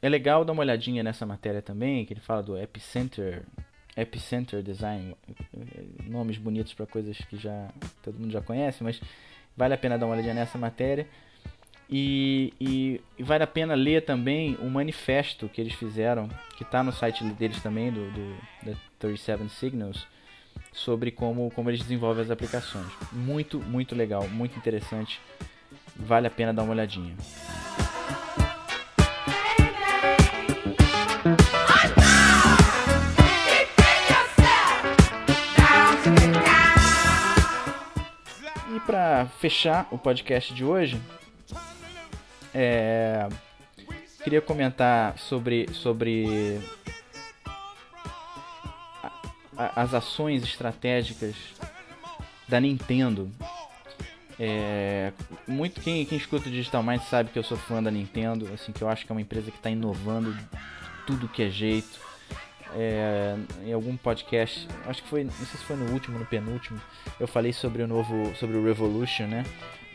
[0.00, 3.42] é legal dar uma olhadinha nessa matéria também, que ele fala do Epicenter,
[3.96, 5.14] Epicenter Design,
[6.04, 7.68] nomes bonitos para coisas que já
[8.02, 9.00] todo mundo já conhece, mas
[9.56, 11.06] vale a pena dar uma olhadinha nessa matéria.
[11.90, 16.26] E, e- e vale a pena ler também o manifesto que eles fizeram,
[16.56, 20.06] que está no site deles também, do, do da 37 Signals,
[20.72, 22.90] sobre como, como eles desenvolvem as aplicações.
[23.12, 25.20] Muito, muito legal, muito interessante.
[25.96, 27.14] Vale a pena dar uma olhadinha.
[38.74, 41.00] E para fechar o podcast de hoje,
[42.54, 43.28] é,
[44.22, 46.60] queria comentar sobre, sobre
[49.56, 51.34] as ações estratégicas
[52.48, 53.30] da Nintendo.
[54.44, 55.12] É,
[55.46, 58.72] muito quem, quem escuta o Digital Mind sabe que eu sou fã da Nintendo, assim
[58.72, 60.36] que eu acho que é uma empresa que está inovando
[61.06, 62.00] tudo que é jeito.
[62.74, 66.80] É, em algum podcast, acho que foi, não sei se foi no último, no penúltimo,
[67.20, 69.44] eu falei sobre o novo, sobre o Revolution, né?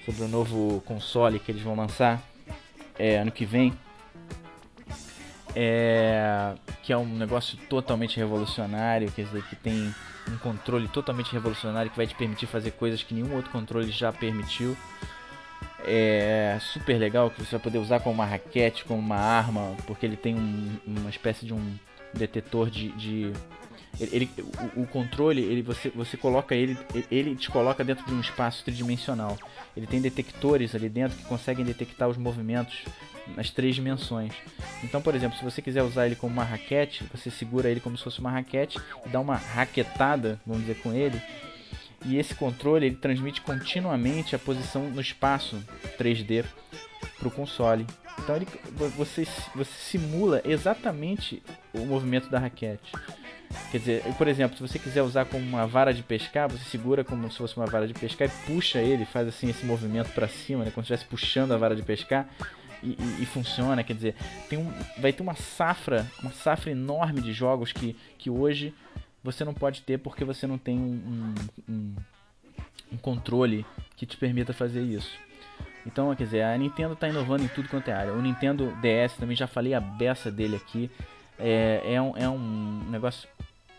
[0.05, 2.21] Sobre o novo console que eles vão lançar
[2.97, 3.73] é, ano que vem.
[5.55, 9.93] É, que é um negócio totalmente revolucionário, quer dizer, que tem
[10.29, 14.11] um controle totalmente revolucionário que vai te permitir fazer coisas que nenhum outro controle já
[14.11, 14.75] permitiu.
[15.83, 20.05] É super legal que você vai poder usar como uma raquete, como uma arma, porque
[20.05, 21.75] ele tem um- uma espécie de um
[22.13, 23.31] detetor de, de-
[23.99, 24.29] ele,
[24.75, 26.77] o, o controle, ele você você coloca ele,
[27.09, 29.37] ele te coloca dentro de um espaço tridimensional.
[29.75, 32.83] Ele tem detectores ali dentro que conseguem detectar os movimentos
[33.35, 34.33] nas três dimensões.
[34.83, 37.97] Então, por exemplo, se você quiser usar ele como uma raquete, você segura ele como
[37.97, 41.21] se fosse uma raquete e dá uma raquetada, vamos dizer, com ele.
[42.05, 45.61] E esse controle ele transmite continuamente a posição no espaço
[45.97, 46.45] 3D
[47.17, 47.85] para o console.
[48.19, 48.47] Então ele,
[48.95, 51.41] você, você simula exatamente
[51.73, 52.91] o movimento da raquete.
[53.71, 57.03] Quer dizer, por exemplo, se você quiser usar como uma vara de pescar, você segura
[57.03, 60.27] como se fosse uma vara de pescar e puxa ele, faz assim esse movimento para
[60.27, 62.27] cima, né, como se estivesse puxando a vara de pescar
[62.81, 63.83] e, e- e funciona.
[63.83, 64.15] Quer dizer,
[64.49, 68.73] tem um, vai ter uma safra, uma safra enorme de jogos que, que hoje
[69.23, 71.33] você não pode ter porque você não tem um,
[71.67, 71.73] um,
[72.91, 73.65] um- controle
[73.97, 75.11] que te permita fazer isso.
[75.85, 78.13] Então, quer dizer, a Nintendo está inovando em tudo quanto é área.
[78.13, 80.89] O Nintendo DS também já falei a beça dele aqui.
[81.39, 83.27] É, é, um, é um negócio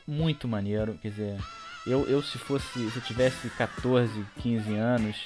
[0.07, 0.99] muito maneiro.
[1.03, 1.39] Quer dizer,
[1.87, 5.17] eu, eu se fosse, se eu tivesse 14, 15 anos,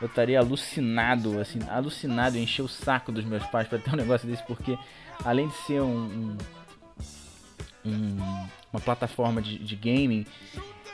[0.00, 3.96] eu estaria alucinado, assim, alucinado em encher o saco dos meus pais para ter um
[3.96, 4.78] negócio desse, porque
[5.24, 6.38] além de ser um, um-
[7.84, 10.24] um- uma plataforma de, de gaming,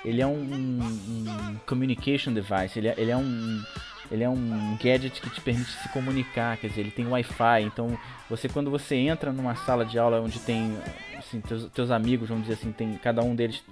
[0.05, 0.32] ele é um,
[0.80, 3.62] um communication device, ele é, ele é um
[4.11, 7.98] ele é um gadget que te permite se comunicar, quer dizer, ele tem Wi-Fi, então
[8.28, 10.76] você quando você entra numa sala de aula onde tem
[11.16, 13.62] assim, teus, teus amigos, vamos dizer assim, tem cada um deles,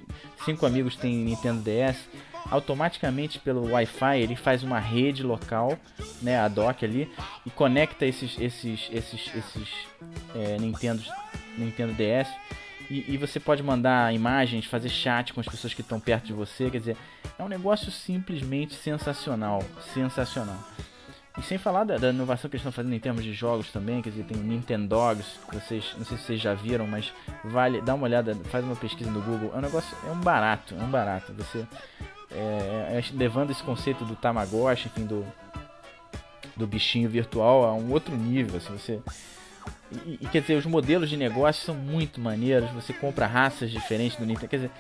[0.45, 2.09] cinco amigos tem Nintendo DS,
[2.51, 5.79] automaticamente pelo Wi-Fi ele faz uma rede local,
[6.23, 7.11] né, a dock ali,
[7.45, 9.69] e conecta esses esses esses esses
[10.35, 11.03] é, Nintendo
[11.57, 12.29] Nintendo DS
[12.91, 16.33] e, e você pode mandar imagens, fazer chat com as pessoas que estão perto de
[16.33, 16.97] você, quer dizer,
[17.39, 19.63] é um negócio simplesmente sensacional,
[19.95, 20.59] sensacional.
[21.39, 24.01] E sem falar da, da inovação que eles estão fazendo em termos de jogos também,
[24.01, 27.13] quer dizer, tem o Nintendogs, que vocês, não sei se vocês já viram, mas
[27.45, 30.75] vale, dá uma olhada, faz uma pesquisa no Google, é um negócio, é um barato,
[30.75, 31.35] é um barato.
[31.35, 31.67] Você
[32.31, 35.27] é, é, levando esse conceito do Tamagotchi, enfim, do
[36.57, 39.01] do bichinho virtual a um outro nível, assim, você
[40.05, 44.17] e, e, quer dizer, os modelos de negócio são muito maneiros, você compra raças diferentes
[44.17, 44.71] do Nintendo, quer dizer,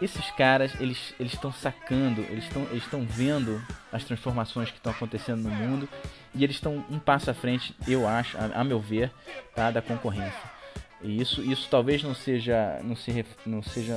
[0.00, 3.60] esses caras, eles estão sacando, eles estão eles vendo
[3.92, 5.88] as transformações que estão acontecendo no mundo
[6.34, 9.10] e eles estão um passo à frente, eu acho, a, a meu ver,
[9.54, 10.58] tá, da concorrência.
[11.02, 13.96] E isso isso talvez não seja não se não seja,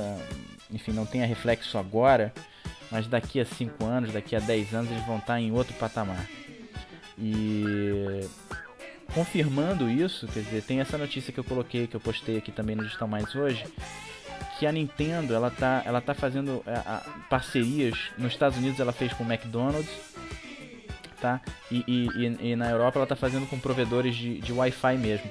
[0.70, 2.32] enfim, não tenha reflexo agora,
[2.90, 6.26] mas daqui a 5 anos, daqui a 10 anos eles vão estar em outro patamar.
[7.18, 8.26] E
[9.14, 12.74] confirmando isso, quer dizer, tem essa notícia que eu coloquei, que eu postei aqui também
[12.76, 13.64] no Digital Minds hoje,
[14.58, 18.92] que a Nintendo, ela tá, ela tá fazendo é, a- parcerias, nos Estados Unidos ela
[18.92, 19.90] fez com o McDonald's,
[21.20, 21.40] tá?
[21.70, 25.30] E- e- e na Europa ela tá fazendo com provedores de, de Wi-Fi mesmo.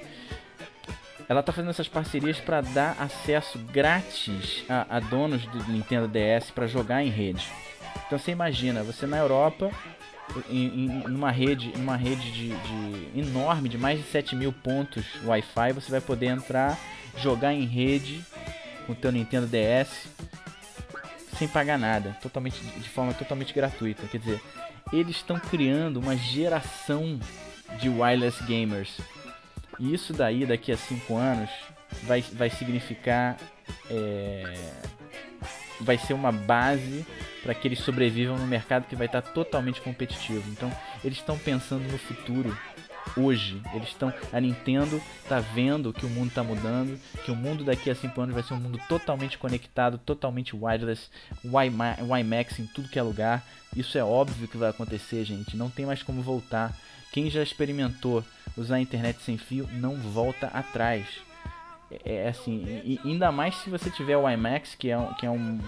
[1.29, 6.51] ela tá fazendo essas parcerias para dar acesso grátis a, a donos do Nintendo DS
[6.51, 7.47] para jogar em rede.
[8.05, 9.71] Então você imagina, você na Europa,
[10.49, 15.05] em, em numa rede, numa rede de, de enorme, de mais de 7 mil pontos
[15.23, 16.77] Wi-Fi, você vai poder entrar,
[17.17, 18.23] jogar em rede
[18.85, 20.09] com o teu Nintendo DS
[21.41, 24.05] sem pagar nada, totalmente de forma totalmente gratuita.
[24.07, 24.41] Quer dizer,
[24.93, 27.19] eles estão criando uma geração
[27.79, 28.99] de wireless gamers.
[29.79, 31.49] E isso daí, daqui a 5 anos,
[32.03, 33.37] vai, vai significar.
[33.89, 34.53] É,
[35.79, 37.05] vai ser uma base
[37.43, 40.49] para que eles sobrevivam no mercado que vai estar totalmente competitivo.
[40.51, 40.71] Então,
[41.03, 42.55] eles estão pensando no futuro
[43.17, 43.61] hoje.
[43.73, 44.13] Eles estão.
[44.31, 48.21] A Nintendo está vendo que o mundo está mudando, que o mundo daqui a 5
[48.21, 51.09] anos vai ser um mundo totalmente conectado, totalmente wireless,
[51.43, 53.43] WiMAX em tudo que é lugar.
[53.75, 55.57] Isso é óbvio que vai acontecer, gente.
[55.57, 56.75] Não tem mais como voltar.
[57.11, 58.23] Quem já experimentou
[58.55, 61.05] usar a internet sem fio não volta atrás.
[62.05, 65.59] É, é assim, ainda mais se você tiver o WiMAX, que é, que é um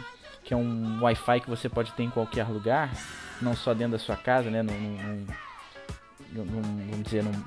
[0.43, 2.91] que é um Wi-Fi que você pode ter em qualquer lugar,
[3.41, 5.25] não só dentro da sua casa, né, num,
[6.33, 7.43] num, num, vamos dizer, num,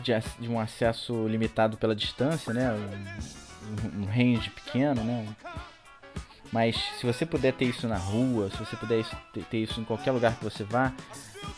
[0.00, 5.26] de, de, um acesso limitado pela distância, né, um, um range pequeno, né,
[6.52, 9.04] mas se você puder ter isso na rua, se você puder
[9.50, 10.92] ter isso em qualquer lugar que você vá,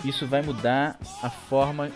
[0.04, 1.90] isso vai mudar a forma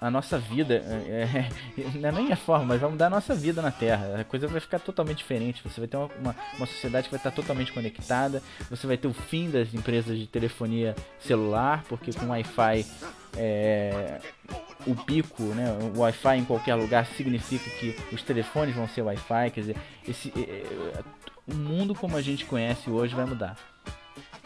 [0.00, 3.34] a nossa vida, é, é, não é nem a forma, mas vai mudar a nossa
[3.34, 4.20] vida na Terra.
[4.20, 5.62] A coisa vai ficar totalmente diferente.
[5.62, 8.42] Você vai ter uma, uma, uma, sociedade que vai estar totalmente conectada.
[8.70, 12.86] Você vai ter o fim das empresas de telefonia celular, porque com Wi-Fi
[13.36, 14.20] é,
[14.86, 19.50] o pico, né, o Wi-Fi em qualquer lugar significa que os telefones vão ser Wi-Fi.
[19.50, 19.76] Quer dizer,
[20.08, 21.04] esse, é, é,
[21.46, 23.54] o mundo como a gente conhece hoje vai mudar.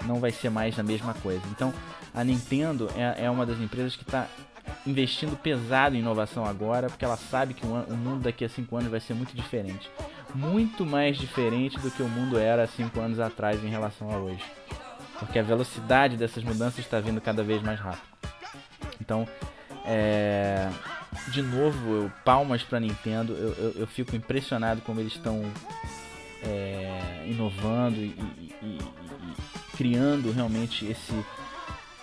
[0.05, 1.43] Não vai ser mais a mesma coisa.
[1.53, 1.73] Então,
[2.13, 4.27] a Nintendo é, é uma das empresas que está
[4.87, 8.91] investindo pesado em inovação agora, porque ela sabe que o mundo daqui a 5 anos
[8.91, 9.91] vai ser muito diferente.
[10.35, 14.17] Muito mais diferente do que o mundo era há 5 anos atrás em relação a
[14.17, 14.45] hoje.
[15.19, 18.03] Porque a velocidade dessas mudanças está vindo cada vez mais rápido.
[19.01, 19.27] Então,
[19.87, 20.69] é...
[21.29, 23.33] de novo, eu, palmas para Nintendo.
[23.33, 25.41] Eu, eu, eu, fico impressionado como eles estão
[26.43, 27.25] é...
[27.27, 31.12] inovando e, e, e, e criando realmente esse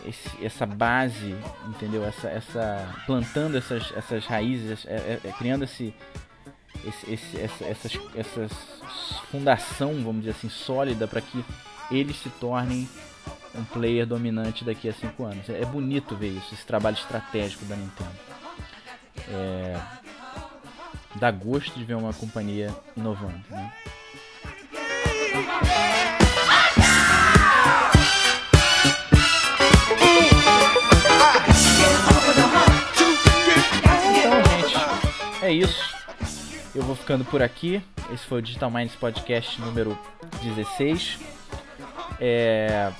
[0.06, 1.36] esse, essa base,
[1.68, 2.06] entendeu?
[2.06, 5.94] Essa, essa plantando essas, essas raízes, é, é, é, criando esse,
[6.86, 8.52] esse, esse essa, essas, essas
[9.32, 11.44] fundação, vamos dizer assim, sólida para que
[11.90, 12.88] eles se tornem
[13.56, 15.50] um player dominante daqui a cinco anos.
[15.50, 18.32] É, é bonito ver isso, esse trabalho estratégico da Nintendo.
[19.30, 19.80] É,
[21.16, 23.44] dá gosto de ver uma companhia inovando.
[23.50, 23.72] Né?
[35.52, 35.96] É isso.
[36.74, 37.84] Eu vou ficando por aqui.
[38.12, 39.98] Esse foi o Digital Minds Podcast número
[40.42, 41.20] 16.
[42.20, 42.92] É...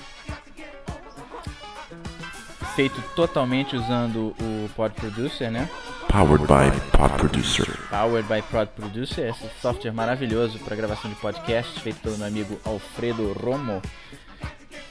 [2.76, 5.68] Feito totalmente usando o Pod Producer, né?
[6.08, 7.66] Powered by Pod Producer.
[7.88, 12.58] Powered by Pod Producer, esse software maravilhoso para gravação de podcast, feito pelo meu amigo
[12.64, 13.80] Alfredo Romo,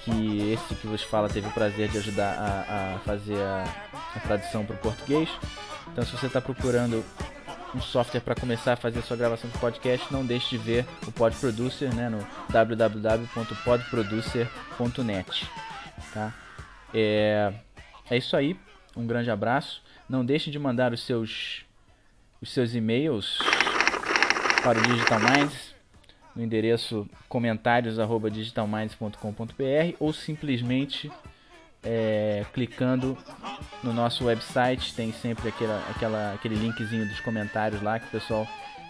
[0.04, 3.66] que esse que vos fala teve o prazer de ajudar a, a fazer a,
[4.16, 5.30] a tradução para o português.
[5.92, 7.04] Então, se você está procurando
[7.74, 11.12] um software para começar a fazer sua gravação de podcast, não deixe de ver o
[11.12, 15.50] Pod Producer né, no www.podproducer.net.
[16.14, 16.34] Tá?
[16.94, 17.54] É,
[18.10, 18.60] é isso aí.
[18.96, 19.82] Um grande abraço.
[20.10, 21.66] Não deixe de mandar os seus,
[22.42, 23.40] os seus e-mails
[24.62, 25.72] para o Digital Minds
[26.36, 31.12] no endereço comentários@digitalminds.com.br ou simplesmente
[31.84, 33.18] é, clicando
[33.84, 38.48] no nosso website, tem sempre aquela, aquela, aquele linkzinho dos comentários lá que o pessoal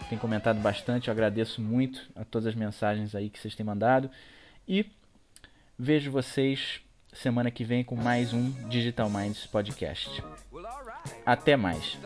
[0.09, 1.07] tem comentado bastante.
[1.07, 4.09] Eu agradeço muito a todas as mensagens aí que vocês têm mandado.
[4.67, 4.85] E
[5.77, 6.81] vejo vocês
[7.13, 10.23] semana que vem com mais um Digital Minds Podcast.
[11.25, 11.97] Até mais.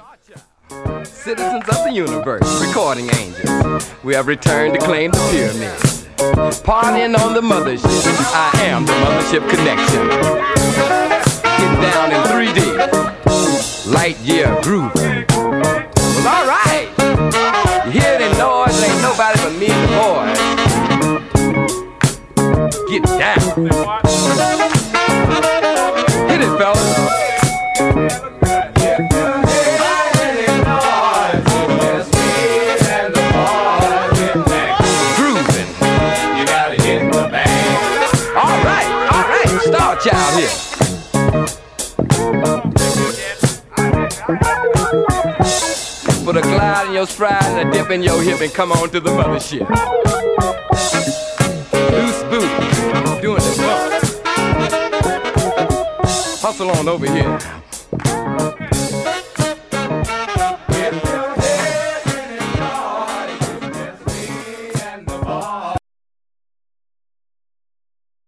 [1.04, 6.05] Citizens of the universe, recording angels, we have returned to claim the pyramids.
[6.18, 7.86] Partying on the mothership.
[8.34, 10.08] I am the mothership connection.
[11.44, 12.60] Getting down in 3D.
[13.92, 14.94] Light year groove.
[14.96, 16.90] Well, alright.
[17.86, 18.82] You hear the noise?
[18.82, 20.40] Ain't nobody but me and the boys.
[22.90, 23.40] Get down.
[26.30, 27.25] Hit it, fellas.
[46.26, 48.90] Put a glide in your stride and a dip in your hip and come on
[48.90, 49.70] to the mothership.
[51.92, 52.50] Loose boot,
[53.22, 53.92] doing the bump.
[56.42, 57.38] Hustle on over here.